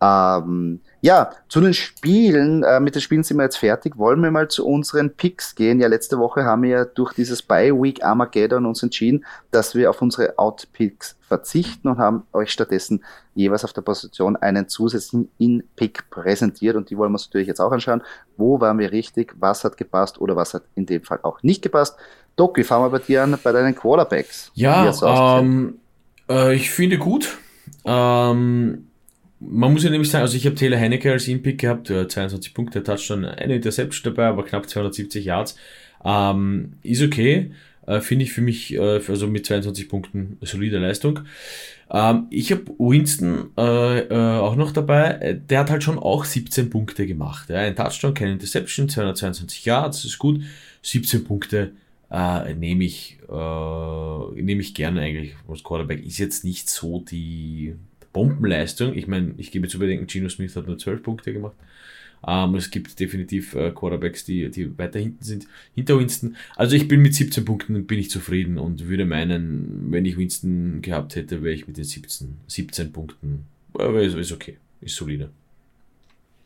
[0.00, 3.96] Ähm, ja, zu den Spielen, äh, mit den Spielen sind wir jetzt fertig.
[3.96, 5.78] Wollen wir mal zu unseren Picks gehen?
[5.78, 10.02] Ja, letzte Woche haben wir ja durch dieses Bye-Week Armageddon uns entschieden, dass wir auf
[10.02, 13.04] unsere Out-Picks verzichten und haben euch stattdessen
[13.36, 17.60] jeweils auf der Position einen zusätzlichen In-Pick präsentiert und die wollen wir uns natürlich jetzt
[17.60, 18.02] auch anschauen.
[18.36, 19.32] Wo waren wir richtig?
[19.38, 21.96] Was hat gepasst oder was hat in dem Fall auch nicht gepasst?
[22.34, 24.50] Doki, fangen wir bei dir an, bei deinen Quarterbacks.
[24.54, 24.92] Ja,
[25.38, 25.78] ähm,
[26.28, 27.38] äh, ich finde gut.
[27.84, 28.88] Ähm,
[29.40, 32.82] man muss ja nämlich sagen, also ich habe Taylor Heineke als In-Pick gehabt, 22 Punkte,
[32.82, 35.56] Touchdown, eine Interception dabei, aber knapp 270 Yards.
[36.04, 37.52] Ähm, ist okay,
[37.86, 41.20] äh, finde ich für mich, äh, also mit 22 Punkten solide Leistung.
[41.90, 46.70] Ähm, ich habe Winston äh, äh, auch noch dabei, der hat halt schon auch 17
[46.70, 47.48] Punkte gemacht.
[47.48, 47.58] Ja?
[47.58, 50.42] Ein Touchdown, keine Interception, 222 Yards, ist gut.
[50.82, 51.72] 17 Punkte
[52.10, 56.04] äh, nehme ich, äh, nehme ich gerne eigentlich als Quarterback.
[56.04, 57.74] Ist jetzt nicht so die
[58.16, 58.94] Bombenleistung.
[58.94, 61.54] Ich meine, ich gebe zu bedenken, Gino Smith hat nur 12 Punkte gemacht.
[62.26, 66.34] Ähm, es gibt definitiv äh, Quarterbacks, die, die weiter hinten sind, hinter Winston.
[66.56, 70.80] Also ich bin mit 17 Punkten bin ich zufrieden und würde meinen, wenn ich Winston
[70.80, 73.44] gehabt hätte, wäre ich mit den 17, 17 Punkten.
[73.74, 75.28] Aber ist, ist okay, ist solide.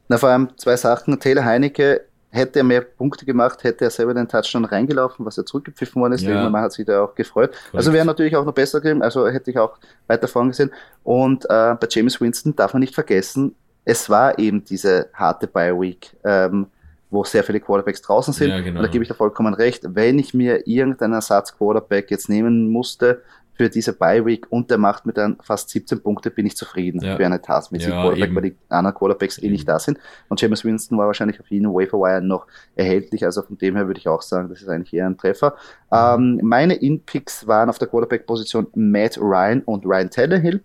[0.09, 1.21] Na, vor allem zwei Sachen.
[1.21, 2.01] Taylor Heinecke
[2.33, 6.13] Hätte er mehr Punkte gemacht, hätte er selber den Touchdown reingelaufen, was er zurückgepfiffen worden
[6.13, 6.23] ist.
[6.23, 6.49] Ja.
[6.49, 7.51] Man hat sich da auch gefreut.
[7.51, 7.75] Correct.
[7.75, 10.71] Also wäre natürlich auch noch besser gewesen, also hätte ich auch weiter vorn gesehen.
[11.03, 16.17] Und äh, bei James Winston darf man nicht vergessen, es war eben diese harte Bye-Week,
[16.25, 16.67] ähm,
[17.11, 18.51] wo sehr viele Quarterbacks draußen sind.
[18.51, 18.79] Ja, genau.
[18.79, 19.83] Und da gebe ich da vollkommen recht.
[19.89, 23.23] Wenn ich mir irgendeinen Ersatz-Quarterback jetzt nehmen musste,
[23.61, 27.17] für diese Bye-Week und der macht mir dann fast 17 Punkte, bin ich zufrieden ja.
[27.17, 28.37] für eine taskmäßige ja, Quarterback, eben.
[28.37, 29.49] weil die anderen Quarterbacks eben.
[29.49, 29.99] eh nicht da sind.
[30.31, 34.01] Und James Winston war wahrscheinlich auf jeden Waferwire noch erhältlich, also von dem her würde
[34.01, 35.57] ich auch sagen, das ist eigentlich eher ein Treffer.
[35.93, 40.63] Ähm, meine In-Picks waren auf der Quarterback-Position Matt Ryan und Ryan Tannehill.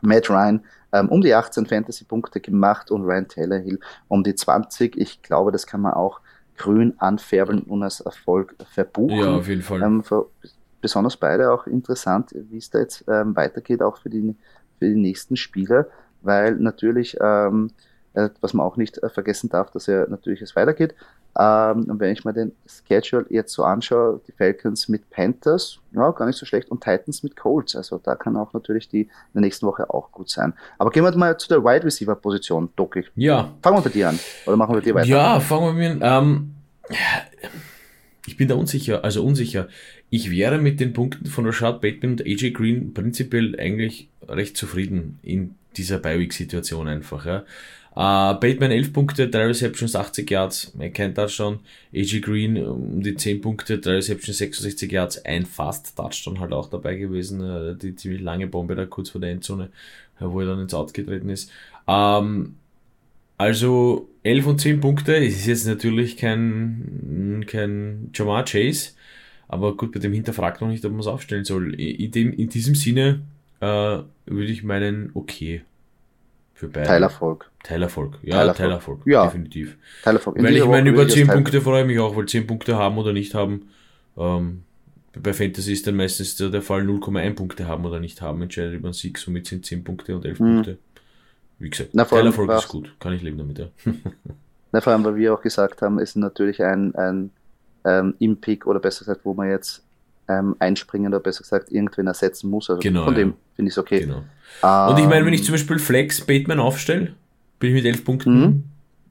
[0.00, 0.62] Matt Ryan
[0.94, 4.96] ähm, um die 18 Fantasy-Punkte gemacht und Ryan Tannehill um die 20.
[4.96, 6.20] Ich glaube, das kann man auch
[6.56, 9.18] grün anfärben und als Erfolg verbuchen.
[9.18, 9.82] Ja, auf jeden Fall.
[9.82, 10.02] Ähm,
[10.82, 14.36] besonders beide auch interessant, wie es da jetzt ähm, weitergeht, auch für die,
[14.78, 15.88] für die nächsten Spiele,
[16.20, 17.70] weil natürlich, ähm,
[18.12, 20.94] äh, was man auch nicht äh, vergessen darf, dass ja natürlich es weitergeht.
[21.38, 26.10] Ähm, und wenn ich mir den Schedule jetzt so anschaue, die Falcons mit Panthers, ja,
[26.10, 27.74] gar nicht so schlecht, und Titans mit Colts.
[27.74, 30.52] Also da kann auch natürlich die in der nächsten Woche auch gut sein.
[30.78, 33.06] Aber gehen wir mal zu der Wide Receiver Position, Doki.
[33.14, 33.54] Ja.
[33.62, 34.18] Fangen wir bei dir an.
[34.46, 35.08] Oder machen wir bei dir weiter?
[35.08, 36.54] Ja, fangen wir mit ähm,
[38.26, 39.68] ich bin da unsicher, also unsicher.
[40.10, 45.18] Ich wäre mit den Punkten von Rashad Bateman und AJ Green prinzipiell eigentlich recht zufrieden
[45.22, 47.26] in dieser Bi-Week-Situation einfach.
[47.26, 47.44] Ja.
[47.94, 51.60] Uh, Bateman 11 Punkte, 3 Receptions, 80 Yards, er kennt das schon.
[51.92, 56.70] AJ Green um die 10 Punkte, 3 Receptions, 66 Yards, ein Fast Touchdown halt auch
[56.70, 57.40] dabei gewesen.
[57.40, 59.70] Uh, die ziemlich lange Bombe da kurz vor der Endzone,
[60.20, 61.50] wo er dann ins Out getreten ist.
[61.86, 62.54] Um, ähm,
[63.36, 68.92] also 11 und 10 Punkte, es ist jetzt natürlich kein, kein Jamar Chase,
[69.48, 71.74] aber gut, bei dem hinterfragt noch nicht, ob man es aufstellen soll.
[71.74, 73.22] In, dem, in diesem Sinne
[73.60, 75.62] äh, würde ich meinen, okay.
[76.54, 76.86] Für beide.
[76.86, 77.50] Teilerfolg.
[77.64, 79.24] Teilerfolg, ja, Teilerfolg, Teilerfolg ja.
[79.24, 79.76] definitiv.
[80.04, 80.40] Teilerfolg.
[80.40, 83.12] weil ich meine, über 10 Punkte freue ich mich auch, weil 10 Punkte haben oder
[83.12, 83.68] nicht haben.
[84.16, 84.62] Ähm,
[85.20, 88.88] bei Fantasy ist dann meistens der Fall 0,1 Punkte haben oder nicht haben, entscheidet über
[88.88, 90.54] den Sieg, somit sind 10 Punkte und 11 mhm.
[90.54, 90.78] Punkte.
[91.62, 93.66] Wie gesagt, Na, Teilerfolg ist gut, kann ich leben damit, ja.
[94.72, 97.30] Na, vor allem, weil wir auch gesagt haben, ist natürlich ein, ein
[97.84, 99.84] ähm, Impick oder besser gesagt, wo man jetzt
[100.28, 102.68] ähm, einspringen oder besser gesagt irgendwen ersetzen muss.
[102.68, 104.00] Also genau, von dem finde ich es okay.
[104.00, 104.24] Genau.
[104.64, 107.14] Ähm, Und ich meine, wenn ich zum Beispiel Flex Bateman aufstelle,
[107.60, 108.64] bin ich mit 11 Punkten mhm.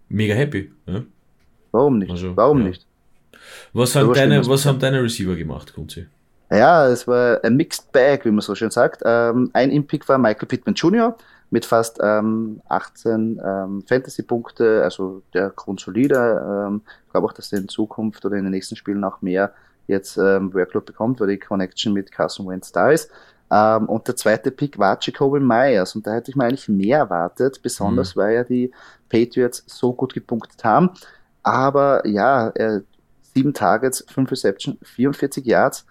[0.10, 0.72] mega happy.
[0.88, 1.04] Ja?
[1.72, 2.12] Warum nicht?
[2.12, 2.68] Also, Warum ja.
[2.68, 2.86] nicht?
[3.72, 6.06] Was, haben deine, was haben deine Receiver gemacht, Kunzi?
[6.50, 9.04] Ja, es war ein Mixed Bag, wie man so schön sagt.
[9.06, 11.16] Ähm, ein Impick war Michael Pittman Jr.,
[11.52, 16.68] mit fast ähm, 18 ähm, Fantasy-Punkte, also der grundsolide.
[16.68, 19.54] Ähm, ich glaube auch, dass er in Zukunft oder in den nächsten Spielen auch mehr
[19.88, 23.12] jetzt ähm, Workload bekommt, weil die Connection mit Carson Wentz da ist.
[23.52, 27.00] Ähm, und der zweite Pick war Jacoby Myers und da hätte ich mir eigentlich mehr
[27.00, 28.20] erwartet, besonders mhm.
[28.22, 28.72] weil ja die
[29.10, 30.92] Patriots so gut gepunktet haben.
[31.44, 32.84] Aber ja, er,
[33.34, 35.86] sieben Targets, fünf Reception, 44 Yards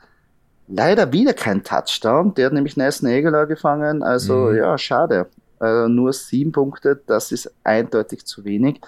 [0.70, 2.34] leider wieder kein Touchdown.
[2.34, 4.02] Der hat nämlich Nelson Aguilar gefangen.
[4.02, 4.56] Also mhm.
[4.56, 5.26] ja, schade.
[5.60, 8.80] Äh, nur sieben Punkte, das ist eindeutig zu wenig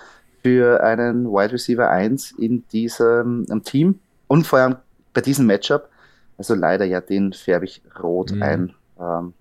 [0.42, 4.00] für einen Wide Receiver 1 in diesem Team.
[4.26, 4.76] Und vor allem
[5.12, 5.88] bei diesem Matchup.
[6.38, 8.42] Also leider ja, den färbe ich rot mhm.
[8.42, 8.74] ein.
[8.98, 9.34] Ähm,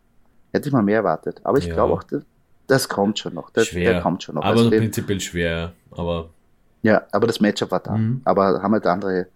[0.52, 1.42] hätte ich mal mehr erwartet.
[1.44, 1.74] Aber ich ja.
[1.74, 2.24] glaube auch, das,
[2.68, 3.50] das, kommt schon noch.
[3.50, 3.94] Das, schwer.
[3.94, 4.44] Der kommt schon noch.
[4.44, 5.74] Aber also prinzipiell schwer.
[5.92, 6.30] Aber
[6.84, 7.96] ja, aber das Matchup war da.
[7.96, 8.22] Mhm.
[8.26, 9.28] Aber haben halt andere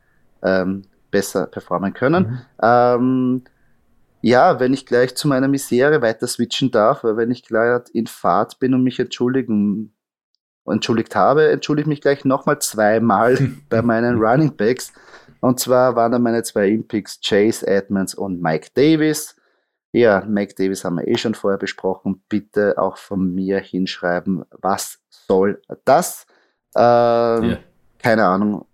[0.43, 2.23] ähm, besser performen können.
[2.23, 2.39] Mhm.
[2.61, 3.41] Ähm,
[4.26, 8.07] ja, wenn ich gleich zu meiner Misere weiter switchen darf, weil wenn ich gleich in
[8.07, 9.95] Fahrt bin und mich entschuldigen
[10.65, 13.38] entschuldigt habe, entschuldige ich mich gleich nochmal zweimal
[13.69, 14.93] bei meinen Running Backs.
[15.41, 19.36] Und zwar waren da meine zwei Impicks Chase Edmonds und Mike Davis.
[19.91, 22.23] Ja, Mike Davis haben wir eh schon vorher besprochen.
[22.28, 26.26] Bitte auch von mir hinschreiben, was soll das?
[26.76, 27.59] Ähm, yeah.
[27.99, 28.65] Keine Ahnung,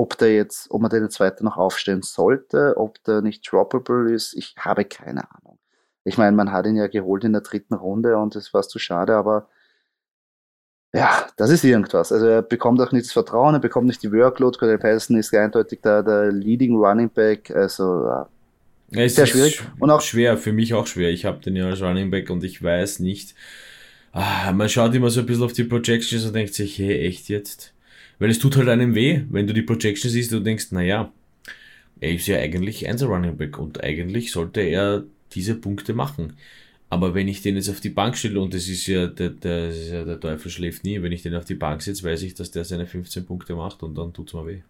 [0.00, 4.10] ob der jetzt, ob man den jetzt weiter noch aufstellen sollte, ob der nicht droppable
[4.10, 4.32] ist.
[4.34, 5.58] Ich habe keine Ahnung.
[6.04, 8.78] Ich meine, man hat ihn ja geholt in der dritten Runde und es war zu
[8.78, 9.48] schade, aber
[10.94, 12.12] ja, das ist irgendwas.
[12.12, 14.58] Also er bekommt auch nicht das Vertrauen, er bekommt nicht die Workload.
[14.58, 17.50] Cordell Patterson ist eindeutig da der Leading Running Back.
[17.50, 18.28] Also ja,
[18.88, 19.62] ja, sehr schwierig.
[19.78, 21.10] Und auch schwer, für mich auch schwer.
[21.10, 23.34] Ich habe den ja als Running Back und ich weiß nicht.
[24.12, 27.28] Ah, man schaut immer so ein bisschen auf die Projections und denkt sich, hey, echt
[27.28, 27.74] jetzt?
[28.20, 31.12] Weil es tut halt einem weh, wenn du die Projections siehst und denkst, naja,
[32.00, 36.34] er ist ja eigentlich ein Running Back und eigentlich sollte er diese Punkte machen.
[36.90, 39.70] Aber wenn ich den jetzt auf die Bank stelle, und das ist ja der, der,
[40.04, 42.64] der Teufel schläft nie, wenn ich den auf die Bank setze, weiß ich, dass der
[42.64, 44.60] seine 15 Punkte macht und dann tut's mir weh.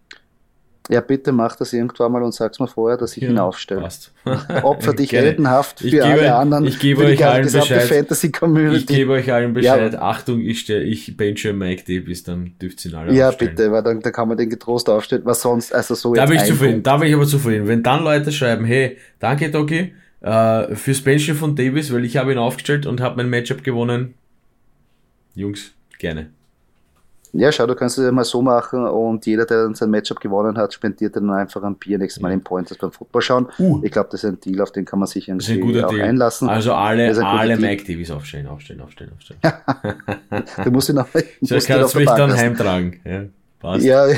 [0.91, 3.81] Ja, bitte mach das irgendwann mal und sag's mir vorher, dass ich ja, ihn aufstelle.
[3.81, 4.13] Passt.
[4.63, 6.67] Opfer dich heldenhaft für gebe, alle anderen.
[6.67, 7.83] Ich gebe euch allen Bescheid.
[7.83, 8.77] Fantasy Community.
[8.79, 9.93] Ich gebe euch allen Bescheid.
[9.93, 10.03] Ja.
[10.03, 13.55] Achtung, ich stelle, ich benche Mike Davis, dann dürft ihr ihn alle Ja, aufstellen.
[13.55, 16.37] bitte, weil dann, dann kann man den getrost aufstellen, was sonst, also so Da bin
[16.39, 17.69] ich zufrieden, da bin ich aber zufrieden.
[17.69, 22.33] Wenn dann Leute schreiben, hey, danke Doki, äh, fürs Benchen von Davis, weil ich habe
[22.33, 24.15] ihn aufgestellt und habe mein Matchup gewonnen.
[25.37, 26.31] Jungs, gerne.
[27.33, 30.59] Ja, schau, du kannst es ja mal so machen und jeder, der sein Matchup gewonnen
[30.59, 33.47] hat, spendiert dann einfach ein Bier nächstes Mal in Pointers beim Football schauen.
[33.59, 33.81] Uh.
[33.85, 36.03] Ich glaube, das ist ein Deal, auf den kann man sich irgendwie auch Deal.
[36.03, 36.49] einlassen.
[36.49, 39.41] Also alle, alle Mike Davis aufstellen, aufstellen, aufstellen, aufstellen.
[40.65, 41.07] du musst ihn auch.
[41.43, 43.01] So kannst du mich dann heimtragen.
[43.05, 43.23] Ja,
[43.61, 43.85] passt.
[43.85, 44.07] Ja.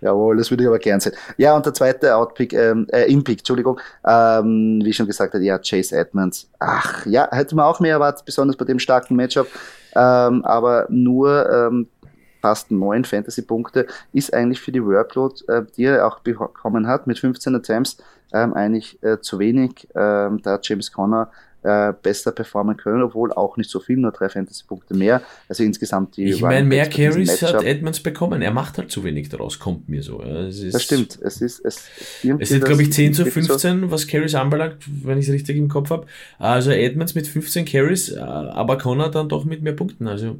[0.00, 1.12] Jawohl, das würde ich aber gern sehen.
[1.36, 5.58] Ja, und der zweite Outpick, ähm, äh, Inpick, Entschuldigung, ähm, wie schon gesagt hat, ja,
[5.58, 6.48] Chase Edmonds.
[6.58, 9.48] Ach, ja, hätte man auch mehr erwartet, besonders bei dem starken Matchup.
[9.96, 11.88] Ähm, aber nur ähm,
[12.42, 17.18] fast neun Fantasy-Punkte ist eigentlich für die Workload, äh, die er auch bekommen hat, mit
[17.18, 17.96] 15 Attempts,
[18.32, 19.88] ähm, eigentlich äh, zu wenig.
[19.94, 21.30] Ähm, da James Conner
[21.66, 25.20] äh, besser performen können, obwohl auch nicht so viel, nur drei Fantasy-Punkte mehr.
[25.48, 26.26] Also insgesamt die.
[26.26, 28.40] Ich meine, mehr Carries hat Edmonds bekommen.
[28.40, 30.20] Er macht halt zu wenig daraus, kommt mir so.
[30.20, 31.18] Ist, das stimmt.
[31.20, 31.88] Es ist, es,
[32.22, 33.90] es sind, glaube ich, 10 zu 15, so.
[33.90, 36.06] was Carries anbelangt, wenn ich es richtig im Kopf habe.
[36.38, 40.06] Also Edmonds mit 15 Carries, äh, aber Connor dann doch mit mehr Punkten.
[40.06, 40.36] Also,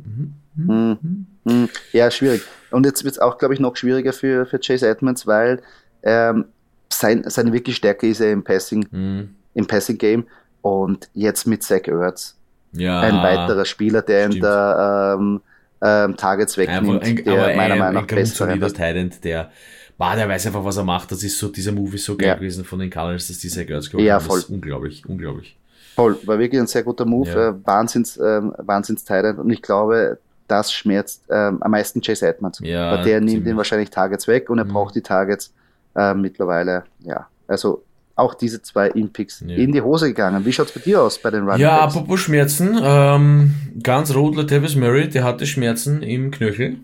[0.55, 1.69] mm, mm, mm.
[1.93, 2.43] Ja, schwierig.
[2.71, 5.61] Und jetzt wird es auch, glaube ich, noch schwieriger für, für Chase Edmonds, weil
[6.05, 6.45] ähm,
[6.89, 9.31] sein, seine wirklich Stärke ist er im Passing, mhm.
[9.55, 10.25] im Passing Game
[10.67, 12.35] und jetzt mit Zach Ertz.
[12.73, 14.35] Ja, ein weiterer Spieler, der stimmt.
[14.35, 15.41] in der ähm,
[15.81, 18.77] ähm, Targets wegnimmt, ein, der meiner ein, Meinung nach besser ist.
[18.77, 19.51] Tident, der
[19.99, 21.13] der weiß einfach, was er macht.
[21.13, 22.35] Das ist so, dieser Move ist so geil ja.
[22.35, 24.43] gewesen von den Cardinals, dass die Zach Ertz geholt ja, voll.
[24.49, 25.57] unglaublich, unglaublich.
[25.95, 27.49] Voll, war wirklich ein sehr guter Move, ja.
[27.51, 32.61] äh, Wahnsinns, äh, Wahnsinns Tident und ich glaube, das schmerzt ähm, am meisten Chase Edmonds.
[32.63, 34.73] Ja, Weil der nimmt ihn wahrscheinlich Targets weg und er mhm.
[34.73, 35.55] braucht die Targets
[35.95, 37.29] äh, mittlerweile, ja.
[37.49, 37.85] Also
[38.17, 39.55] auch diese zwei Impicks ja.
[39.55, 40.45] in die Hose gegangen.
[40.45, 41.95] Wie schaut es bei dir aus bei den Running Ja, Backs?
[41.95, 46.79] apropos Schmerzen, ähm, ganz rot Latavius Murray, der hatte Schmerzen im Knöchel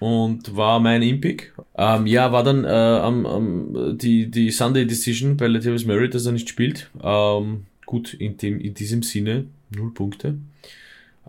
[0.00, 1.54] und war mein Impick.
[1.76, 6.26] Ähm, ja, war dann äh, am, am, die, die Sunday Decision bei Latavius Murray, dass
[6.26, 6.90] er nicht spielt.
[7.02, 10.36] Ähm, gut, in, dem, in diesem Sinne, null Punkte.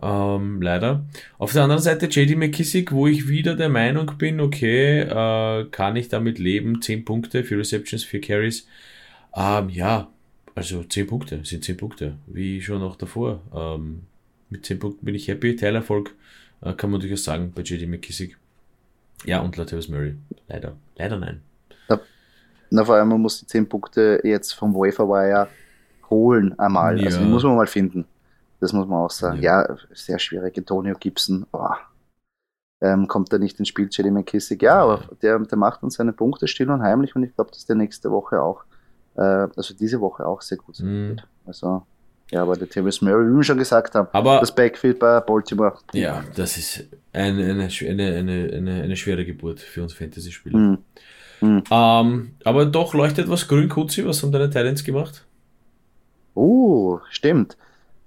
[0.01, 1.05] Ähm, leider.
[1.37, 5.95] Auf der anderen Seite JD McKissick, wo ich wieder der Meinung bin, okay, äh, kann
[5.95, 8.67] ich damit leben, 10 Punkte, 4 Receptions, 4 Carries.
[9.35, 10.07] Ähm, ja,
[10.55, 13.41] also 10 Punkte sind 10 Punkte, wie schon auch davor.
[13.53, 14.03] Ähm,
[14.49, 15.55] mit 10 Punkten bin ich happy.
[15.55, 16.15] Teilerfolg
[16.61, 18.37] äh, kann man durchaus sagen bei JD McKissick.
[19.25, 20.15] Ja, und Latavius Murray.
[20.47, 20.75] Leider.
[20.95, 21.41] Leider nein.
[21.89, 21.99] Na,
[22.69, 25.49] na, vor allem, man muss die 10 Punkte jetzt vom Waferwire
[26.09, 26.99] holen einmal.
[26.99, 27.07] Ja.
[27.07, 28.05] Also die muss man mal finden.
[28.61, 29.41] Das muss man auch sagen.
[29.41, 30.57] Ja, ja sehr schwierig.
[30.57, 31.67] Antonio Gibson, oh.
[32.81, 34.61] ähm, kommt da nicht ins Spiel, JD McKissick.
[34.61, 37.65] Ja, aber der, der macht uns seine Punkte still und heimlich und ich glaube, dass
[37.65, 38.63] der nächste Woche auch
[39.15, 40.79] äh, also diese Woche auch sehr gut.
[40.79, 41.15] Mm.
[41.45, 41.83] Also,
[42.31, 45.77] ja, aber der Travis Murray, wie wir schon gesagt haben, aber das Backfield bei Baltimore.
[45.93, 50.57] Ja, das ist eine, eine, eine, eine, eine, schwere Geburt für uns Fantasy-Spieler.
[50.57, 50.77] Mm.
[51.41, 51.63] Mhm.
[51.69, 54.05] Ähm, aber doch leuchtet was grün, Kutzi.
[54.05, 55.25] Was haben deine Titans gemacht?
[56.33, 57.57] Oh, stimmt.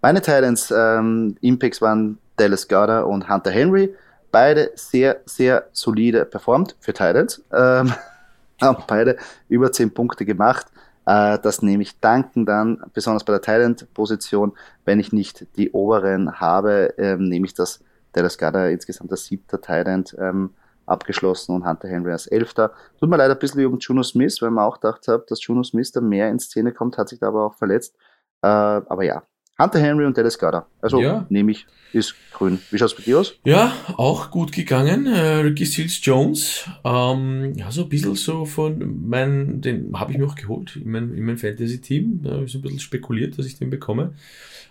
[0.01, 3.95] Meine Titans ähm, Impacts waren Dallas Goddard und Hunter Henry.
[4.31, 7.43] Beide sehr, sehr solide performt für Titans.
[7.53, 7.93] Ähm,
[8.61, 9.17] haben beide
[9.49, 10.67] über 10 Punkte gemacht.
[11.09, 14.53] Äh, das nehme ich danken dann, besonders bei der Thailand-Position,
[14.85, 17.83] wenn ich nicht die oberen habe, ähm, nehme ich das
[18.13, 20.51] Dallas Goddard insgesamt als siebter Thailand ähm,
[20.85, 22.73] abgeschlossen und Hunter Henry als elfter.
[23.01, 25.63] Tut mir leider ein bisschen um Juno Smith, weil man auch gedacht hat, dass Juno
[25.63, 27.97] Smith da mehr in Szene kommt, hat sich da aber auch verletzt.
[28.43, 29.23] Äh, aber ja,
[29.61, 30.67] Hunter Henry und Dallas Goddard.
[30.81, 31.27] Also ja.
[31.31, 32.61] nehme ich, ist grün.
[32.71, 33.35] Wie schaut es bei dir aus?
[33.45, 35.07] Ja, auch gut gegangen.
[35.07, 36.65] Äh, Ricky Seals Jones.
[36.85, 40.91] Ähm, ja, so ein bisschen so von meinen, den habe ich mir auch geholt in
[40.91, 42.21] mein, in mein Fantasy-Team.
[42.23, 44.13] Da habe ich so ein bisschen spekuliert, dass ich den bekomme.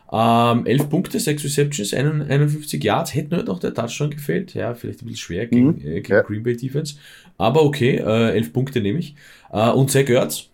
[0.10, 3.14] Ähm, 11 Punkte, 6 Receptions, 51 Yards.
[3.14, 4.54] Hätte nur noch der Touchdown gefehlt.
[4.54, 5.80] Ja, vielleicht ein bisschen schwer gegen, mhm.
[5.80, 6.22] äh, gegen ja.
[6.22, 6.96] Green Bay Defense.
[7.38, 9.16] Aber okay, äh, 11 Punkte nehme ich.
[9.52, 10.50] Äh, und Zach Ertz,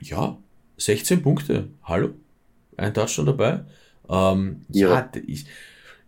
[0.00, 0.36] ja,
[0.78, 1.68] 16 Punkte.
[1.84, 2.10] Hallo?
[2.76, 3.60] Ein Touchdown dabei.
[4.08, 5.46] Ähm, ja, ja ich,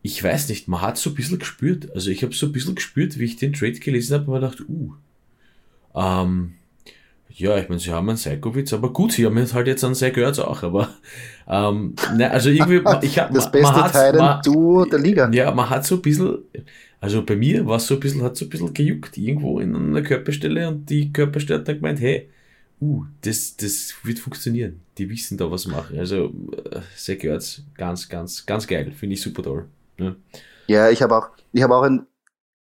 [0.03, 1.91] ich weiß nicht, man hat so ein bisschen gespürt.
[1.95, 4.43] Also ich habe so ein bisschen gespürt, wie ich den Trade gelesen habe, und man
[4.43, 4.95] dachte, uh,
[5.95, 6.55] ähm,
[7.31, 10.39] ja, ich meine, sie haben einen Seikowitz, aber gut, sie haben halt jetzt einen Seikowitz
[10.39, 10.89] auch, aber
[11.49, 15.31] ähm, ne, also irgendwie, ich habe das beste Teil du der Liga.
[15.31, 16.39] Ja, man hat so ein bisschen,
[17.01, 19.77] also bei mir war es so ein bisschen, hat so ein bisschen gejuckt irgendwo in
[19.77, 22.29] einer Körperstelle und die Körperstelle hat dann gemeint, hey,
[22.81, 24.81] uh, das, das wird funktionieren.
[24.97, 25.99] Die wissen da was machen.
[25.99, 26.33] Also,
[26.71, 28.93] äh, Zach Ertz, ganz, ganz, ganz geil.
[28.93, 29.67] Finde ich super toll.
[29.99, 30.17] Ja,
[30.67, 32.07] ja ich habe auch, ich habe auch ein,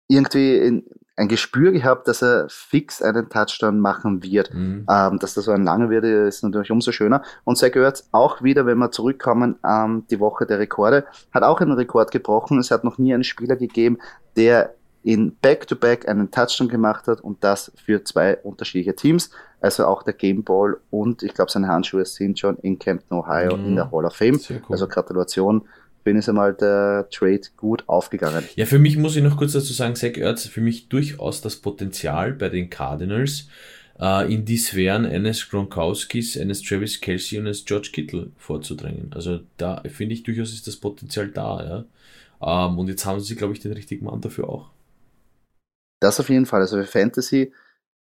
[0.08, 0.84] irgendwie ein,
[1.18, 4.54] ein Gespür gehabt, dass er fix einen Touchdown machen wird.
[4.54, 4.86] Mhm.
[4.90, 7.24] Ähm, dass das so ein langer wird, ist natürlich umso schöner.
[7.44, 11.60] Und Zach Ertz auch wieder, wenn wir zurückkommen, ähm, die Woche der Rekorde, hat auch
[11.60, 12.60] einen Rekord gebrochen.
[12.60, 13.98] Es hat noch nie einen Spieler gegeben,
[14.36, 19.32] der in Back-to-Back -back einen Touchdown gemacht hat und das für zwei unterschiedliche Teams.
[19.60, 23.58] Also auch der Game Ball und ich glaube, seine Handschuhe sind schon in Campton, Ohio
[23.58, 23.66] mhm.
[23.66, 24.40] in der Hall of Fame.
[24.50, 24.62] Cool.
[24.70, 25.68] Also Gratulation.
[26.04, 28.46] Bin ist einmal der Trade gut aufgegangen.
[28.56, 31.58] Ja, für mich muss ich noch kurz dazu sagen, Zach Ertz für mich durchaus das
[31.58, 33.50] Potenzial bei den Cardinals
[34.00, 39.12] äh, in die Sphären eines Gronkowskis, eines Travis Kelsey und eines George Kittle vorzudrängen.
[39.14, 41.86] Also da finde ich durchaus ist das Potenzial da.
[42.42, 42.68] Ja?
[42.68, 44.70] Ähm, und jetzt haben sie, glaube ich, den richtigen Mann dafür auch.
[46.00, 46.62] Das auf jeden Fall.
[46.62, 47.52] Also für Fantasy,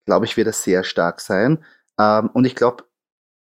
[0.09, 1.59] glaube ich, wird er sehr stark sein.
[1.99, 2.85] Ähm, und ich glaube,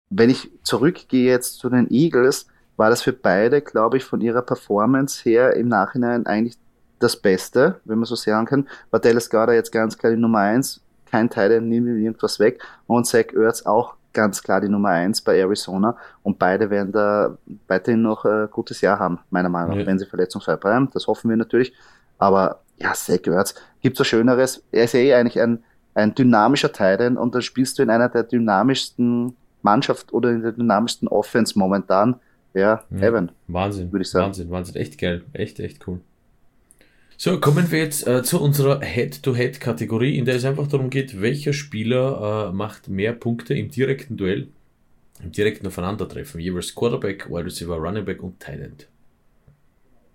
[0.09, 2.47] wenn ich zurückgehe jetzt zu den Eagles,
[2.77, 6.57] war das für beide, glaube ich, von ihrer Performance her im Nachhinein eigentlich
[6.99, 8.69] das Beste, wenn man so sagen kann.
[8.91, 13.05] War Dallas Goddard jetzt ganz klar die Nummer eins, kein Teil nimmt irgendwas weg und
[13.05, 17.37] Zach Ertz auch ganz klar die Nummer eins bei Arizona und beide werden da
[17.67, 19.85] weiterhin noch ein gutes Jahr haben, meiner Meinung nach, ja.
[19.85, 20.89] wenn sie verletzungsfrei bleiben.
[20.93, 21.73] Das hoffen wir natürlich.
[22.17, 24.63] Aber ja, Zach Ertz, gibt so Schöneres.
[24.71, 25.63] Er ist ja eh eigentlich ein,
[25.93, 30.51] ein dynamischer Titan und dann spielst du in einer der dynamischsten Mannschaft oder in der
[30.51, 32.15] dynamischsten Offense momentan.
[32.53, 33.31] Ja, ja Evan.
[33.47, 34.27] Wahnsinn, würde ich sagen.
[34.27, 34.75] Wahnsinn, Wahnsinn.
[34.75, 35.23] Echt geil.
[35.33, 35.99] Echt, echt cool.
[37.17, 41.53] So, kommen wir jetzt äh, zu unserer Head-to-Head-Kategorie, in der es einfach darum geht, welcher
[41.53, 44.47] Spieler äh, macht mehr Punkte im direkten Duell,
[45.23, 48.87] im direkten Aufeinandertreffen, jeweils Quarterback, Wide Receiver, Running Back und Tight End.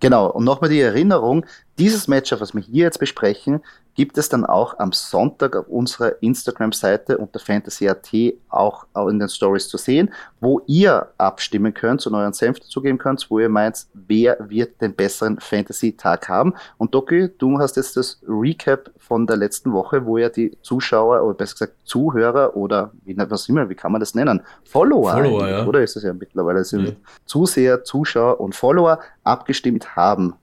[0.01, 1.47] Genau, und nochmal die Erinnerung,
[1.79, 3.61] dieses Matchup, was wir hier jetzt besprechen,
[3.99, 8.09] gibt es dann auch am Sonntag auf unserer Instagram-Seite unter Fantasy.at
[8.49, 13.27] auch in den Stories zu sehen, wo ihr abstimmen könnt und euren Senf dazugeben könnt,
[13.29, 16.55] wo ihr meint, wer wird den besseren Fantasy-Tag haben.
[16.77, 21.25] Und Doki, du hast jetzt das Recap von der letzten Woche, wo ja die Zuschauer,
[21.25, 24.43] oder besser gesagt Zuhörer oder wie, was immer, wie kann man das nennen?
[24.63, 25.67] Follower, Follower ja.
[25.67, 26.63] oder ist das ja mittlerweile?
[26.63, 26.93] Ja.
[27.27, 30.35] Zuseher, Zuschauer und Follower abgestimmt haben.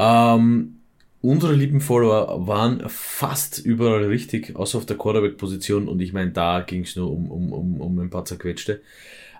[0.00, 0.80] Ähm,
[1.20, 5.88] unsere lieben Follower waren fast überall richtig, außer auf der Quarterback-Position.
[5.88, 8.80] Und ich meine, da ging es nur um, um, um, um ein paar zerquetschte.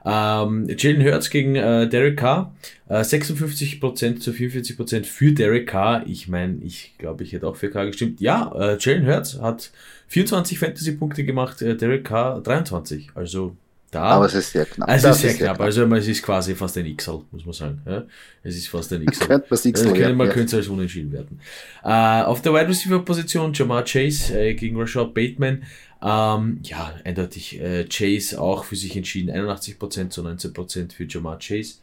[0.05, 2.55] Ähm, Jalen Hurts gegen äh, Derek Carr.
[2.89, 6.05] Äh, 56% zu 44% für Derek Carr.
[6.07, 8.21] Ich meine, ich glaube, ich hätte auch für Carr gestimmt.
[8.21, 9.71] Ja, äh, Jalen Hurts hat
[10.09, 13.11] 24 Fantasy-Punkte gemacht, äh, Derek Carr 23.
[13.15, 13.57] Also
[13.91, 14.89] da, aber es ist sehr knapp.
[14.89, 15.57] Also es ist sehr, ist knapp.
[15.57, 15.67] knapp.
[15.67, 17.83] Also es ist quasi fast ein XL, muss man sagen.
[17.87, 18.05] Ja?
[18.43, 19.27] Es ist fast ein XL.
[19.27, 21.41] könnte man also, man könnte es als unentschieden werden.
[21.83, 25.65] Äh, auf der Wide Receiver Position Jamar Chase äh, gegen Rashad Bateman.
[26.03, 29.31] Ähm, ja, eindeutig äh, Chase auch für sich entschieden.
[29.31, 31.75] 81% zu 19% für Jamar Chase.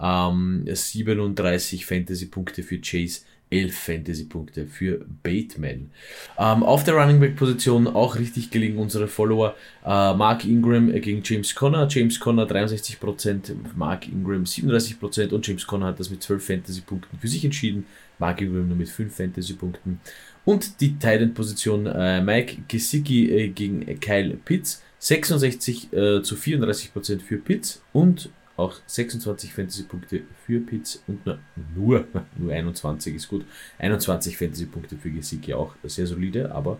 [0.00, 5.90] Ähm, 37 Fantasy-Punkte für Chase, 11 Fantasy-Punkte für Bateman.
[6.38, 9.54] Ähm, auf der Running Back-Position auch richtig gelegen unsere Follower.
[9.84, 11.86] Äh, Mark Ingram gegen James Conner.
[11.88, 17.28] James Conner 63%, Mark Ingram 37% und James Conner hat das mit 12 Fantasy-Punkten für
[17.28, 17.86] sich entschieden.
[18.18, 20.00] Mark Ingram nur mit 5 Fantasy-Punkten.
[20.44, 24.82] Und die Titan-Position äh, Mike Gesicki äh, gegen Kyle Pitts.
[24.98, 31.38] 66 äh, zu 34% für Pitts und auch 26 Fantasy-Punkte für Pitts und nur,
[31.74, 32.04] nur,
[32.36, 33.44] nur 21 ist gut.
[33.78, 36.78] 21 Fantasy-Punkte für Gesicki auch sehr solide, aber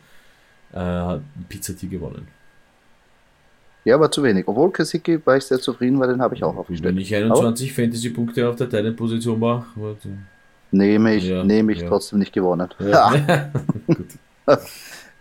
[0.73, 1.19] äh,
[1.49, 2.29] Pitts hat hier gewonnen.
[3.85, 4.49] Ja, aber zu wenig.
[4.49, 6.97] Obwohl Kasicki war ich sehr zufrieden, weil den habe ich auch aufgestellt.
[6.97, 9.97] Wenn ich 21 Fantasy-Punkte auf der Titan-Position mache,
[10.73, 11.89] nehme ich, ja, nehme ich ja.
[11.89, 12.69] trotzdem nicht gewonnen.
[12.81, 13.51] Ja,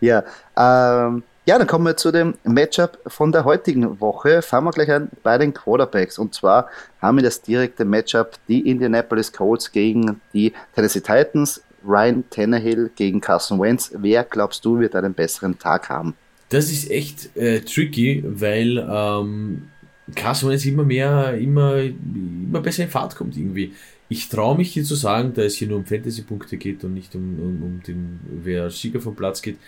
[0.00, 0.24] ja
[0.56, 4.42] ähm, ja, dann kommen wir zu dem Matchup von der heutigen Woche.
[4.42, 6.18] Fangen wir gleich an bei den Quarterbacks.
[6.18, 6.68] Und zwar
[7.00, 11.62] haben wir das direkte Matchup die Indianapolis Colts gegen die Tennessee Titans.
[11.86, 13.92] Ryan Tannehill gegen Carson Wentz.
[13.96, 16.14] Wer glaubst du wird einen besseren Tag haben?
[16.48, 19.68] Das ist echt äh, tricky, weil ähm,
[20.16, 23.72] Carson Wentz immer mehr, immer, immer besser in Fahrt kommt irgendwie.
[24.08, 27.14] Ich traue mich hier zu sagen, da es hier nur um Fantasy-Punkte geht und nicht
[27.14, 29.58] um, um, um den, wer Sieger vom Platz geht.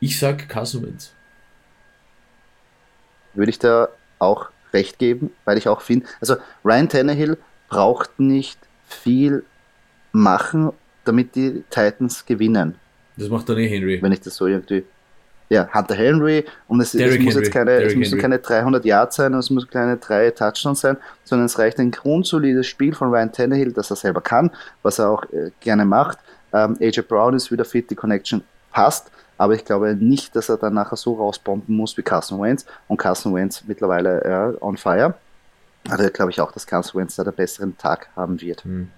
[0.00, 1.12] Ich sag Carson Wentz
[3.36, 8.58] würde ich da auch recht geben, weil ich auch finde, also Ryan Tannehill braucht nicht
[8.86, 9.44] viel
[10.12, 10.72] machen,
[11.04, 12.76] damit die Titans gewinnen.
[13.16, 14.00] Das macht dann eh Henry.
[14.02, 14.84] Wenn ich das so irgendwie.
[15.48, 19.32] Ja, Hunter Henry und es, es muss jetzt keine, es müssen keine 300 Yards sein
[19.32, 23.30] und es müssen keine drei Touchdowns sein, sondern es reicht ein grundsolides Spiel von Ryan
[23.30, 24.50] Tannehill, das er selber kann,
[24.82, 26.18] was er auch äh, gerne macht.
[26.52, 30.56] Ähm, AJ Brown ist wieder fit, die Connection passt aber ich glaube nicht, dass er
[30.56, 35.14] dann nachher so rausbomben muss wie Carson Wentz und Carson Wentz mittlerweile ja, on fire.
[35.88, 38.64] Also glaube ich auch, dass Carson Wentz da den besseren Tag haben wird.
[38.64, 38.88] Hm.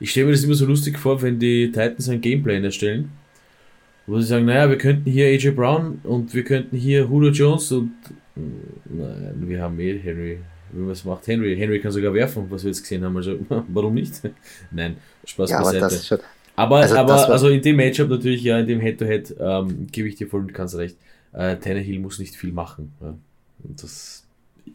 [0.00, 3.10] Ich stelle mir das immer so lustig vor, wenn die Titans ein Gameplay erstellen,
[4.06, 7.72] wo sie sagen, naja, wir könnten hier AJ Brown und wir könnten hier Julio Jones
[7.72, 7.92] und
[8.84, 10.38] naja, wir haben eh Henry.
[10.70, 11.56] Was macht Henry?
[11.56, 13.16] Henry kann sogar werfen, was wir jetzt gesehen haben.
[13.16, 14.20] Also warum nicht?
[14.70, 15.78] Nein, Spaß ja, beiseite.
[15.78, 16.18] Aber das ist schon,
[16.58, 20.08] aber, also, aber also in dem Matchup natürlich, ja, in dem Head-to-Head, -Head, ähm, gebe
[20.08, 20.96] ich dir voll und ganz recht.
[21.32, 22.92] Äh, Tannehill muss nicht viel machen.
[23.00, 23.14] Ja.
[23.62, 24.26] Und das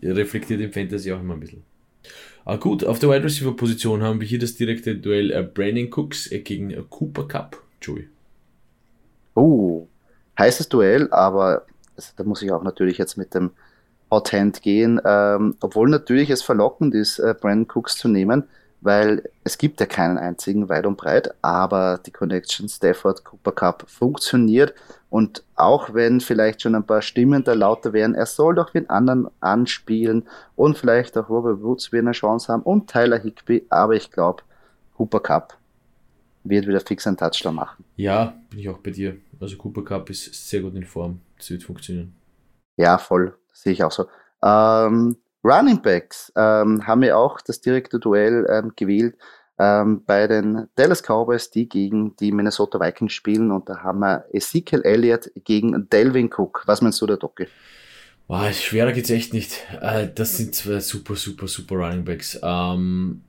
[0.01, 1.63] reflektiert im Fantasy auch immer ein bisschen.
[2.45, 5.89] Ah, gut, auf der Wide Receiver Position haben wir hier das direkte Duell äh, Brandon
[5.91, 7.61] Cooks äh, gegen äh, Cooper Cup.
[7.81, 8.07] Joey.
[9.36, 9.88] Oh,
[10.39, 11.65] heißes Duell, aber
[11.97, 13.51] also, da muss ich auch natürlich jetzt mit dem
[14.09, 15.01] Hot Hand gehen.
[15.03, 18.45] Ähm, obwohl natürlich es verlockend ist, äh, Brandon Cooks zu nehmen
[18.84, 23.86] weil es gibt ja keinen einzigen weit und breit, aber die Connection Stafford Cooper Cup
[23.88, 24.73] funktioniert
[25.09, 28.89] und auch wenn vielleicht schon ein paar Stimmen da lauter wären, er soll doch den
[28.89, 33.93] anderen anspielen und vielleicht auch Robert Woods wird eine Chance haben und Tyler Higby, aber
[33.93, 34.43] ich glaube,
[34.97, 35.57] Cooper Cup
[36.43, 37.86] wird wieder fix einen Touchdown machen.
[37.95, 39.15] Ja, bin ich auch bei dir.
[39.39, 42.13] Also Cooper Cup ist sehr gut in Form, das wird funktionieren.
[42.75, 44.07] Ja, voll, sehe ich auch so.
[44.43, 49.16] Ähm, Running Backs ähm, haben wir auch das direkte Duell ähm, gewählt
[49.60, 53.52] ähm, bei den Dallas Cowboys, die gegen die Minnesota Vikings spielen.
[53.52, 56.64] Und da haben wir Ezekiel Elliott gegen Delvin Cook.
[56.66, 57.48] Was meinst du da, Docke?
[58.28, 59.66] Boah, schwerer geht's echt nicht.
[59.82, 62.39] Äh, das sind zwei super, super, super Running Backs.
[62.41, 63.22] Ähm,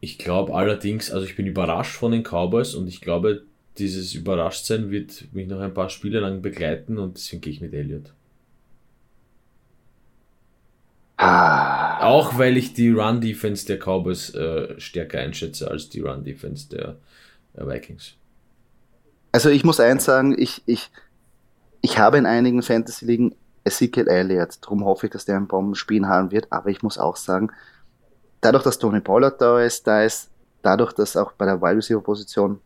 [0.00, 3.44] ich glaube allerdings, also ich bin überrascht von den Cowboys und ich glaube,
[3.78, 7.74] dieses Überraschtsein wird mich noch ein paar Spiele lang begleiten und deswegen gehe ich mit
[7.74, 8.12] Elliott.
[11.24, 12.00] Ah.
[12.00, 16.96] Auch weil ich die Run-Defense der Cowboys äh, stärker einschätze als die Run-Defense der
[17.54, 18.14] äh, Vikings.
[19.32, 20.90] Also ich muss eins sagen, ich, ich,
[21.80, 26.30] ich habe in einigen Fantasy-Ligen Ezekiel Elliott, darum hoffe ich, dass der ein Bombenspiel haben
[26.30, 27.50] wird, aber ich muss auch sagen,
[28.42, 30.30] dadurch, dass Tony Pollard da ist, da ist,
[30.62, 32.60] dadurch, dass auch bei der Wide Receiver Position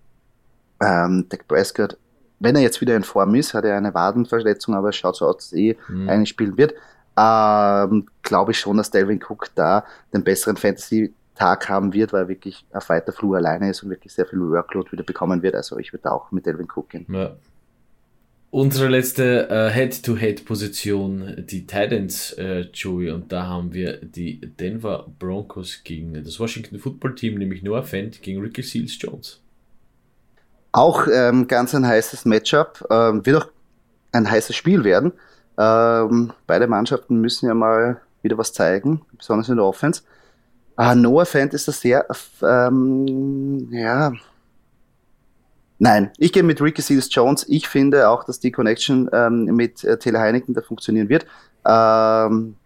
[0.81, 1.97] ähm, Dak Prescott,
[2.41, 5.27] wenn er jetzt wieder in Form ist, hat er eine Wadenverletzung, aber es schaut so
[5.27, 6.09] aus, dass er eh mhm.
[6.09, 6.75] eigentlich spielen wird,
[7.19, 12.29] ähm, glaube ich schon, dass Delvin Cook da den besseren Fantasy-Tag haben wird, weil er
[12.29, 15.55] wirklich auf weiter Flur alleine ist und wirklich sehr viel Workload wieder bekommen wird.
[15.55, 17.07] Also ich würde auch mit Delvin Cook gehen.
[17.09, 17.37] Ja.
[18.51, 25.83] Unsere letzte äh, Head-to-Head-Position, die Titans, äh, Joey, und da haben wir die Denver Broncos
[25.85, 29.41] gegen das Washington Football Team, nämlich Noah Fent gegen Ricky Seals Jones.
[30.73, 33.49] Auch ähm, ganz ein heißes Matchup, ähm, wird auch
[34.13, 35.13] ein heißes Spiel werden.
[35.59, 40.03] Ähm, beide Mannschaften müssen ja mal wieder was zeigen, besonders in der Offense.
[40.77, 42.07] Ah, Noah Fant ist das sehr,
[42.43, 44.13] ähm, ja.
[45.81, 47.45] Nein, ich gehe mit Ricky Seals Jones.
[47.49, 51.27] Ich finde auch, dass die Connection ähm, mit äh, Taylor Heineken da funktionieren wird.
[51.67, 52.57] Ähm,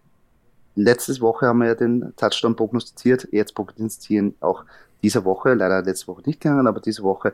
[0.75, 3.27] letzte Woche haben wir ja den Touchdown prognostiziert.
[3.31, 4.63] Jetzt prognostizieren auch
[5.01, 7.33] diese Woche, leider letzte Woche nicht gegangen, aber diese Woche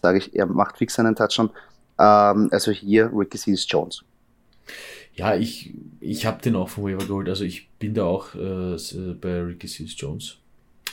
[0.00, 1.50] sage ich, er macht fix einen Touchdown.
[1.98, 4.04] Ähm, also hier Ricky Seals Jones.
[5.20, 7.28] Ja, ich, ich habe den auch von Waiver geholt.
[7.28, 8.76] Also ich bin da auch äh,
[9.20, 10.38] bei Ricky Seals Jones.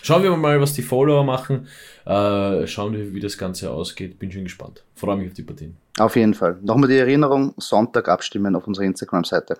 [0.01, 1.67] Schauen wir mal, was die Follower machen.
[2.05, 4.19] Äh, schauen wir, wie das Ganze ausgeht.
[4.19, 4.83] Bin schon gespannt.
[4.95, 5.77] Freue mich auf die Partien.
[5.97, 6.57] Auf jeden Fall.
[6.61, 9.59] Nochmal die Erinnerung, Sonntag abstimmen auf unserer Instagram-Seite.